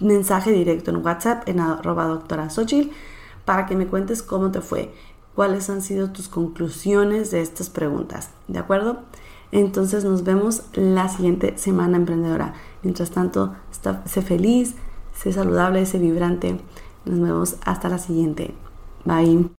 mensaje 0.00 0.52
directo 0.52 0.90
en 0.90 1.04
WhatsApp 1.04 1.48
en 1.48 1.60
arroba 1.60 2.06
doctora 2.06 2.48
para 3.44 3.66
que 3.66 3.76
me 3.76 3.86
cuentes 3.86 4.22
cómo 4.22 4.50
te 4.50 4.60
fue, 4.60 4.92
cuáles 5.34 5.70
han 5.70 5.82
sido 5.82 6.10
tus 6.10 6.28
conclusiones 6.28 7.30
de 7.30 7.40
estas 7.40 7.70
preguntas, 7.70 8.30
¿de 8.48 8.58
acuerdo? 8.58 9.00
Entonces 9.52 10.04
nos 10.04 10.22
vemos 10.22 10.62
la 10.74 11.08
siguiente 11.08 11.58
semana 11.58 11.96
emprendedora. 11.96 12.54
Mientras 12.82 13.10
tanto, 13.10 13.54
sé 14.04 14.22
feliz, 14.22 14.74
sé 15.12 15.32
saludable, 15.32 15.84
sé 15.86 15.98
vibrante. 15.98 16.60
Nos 17.04 17.20
vemos 17.20 17.56
hasta 17.64 17.88
la 17.88 17.98
siguiente. 17.98 18.54
Bye. 19.04 19.59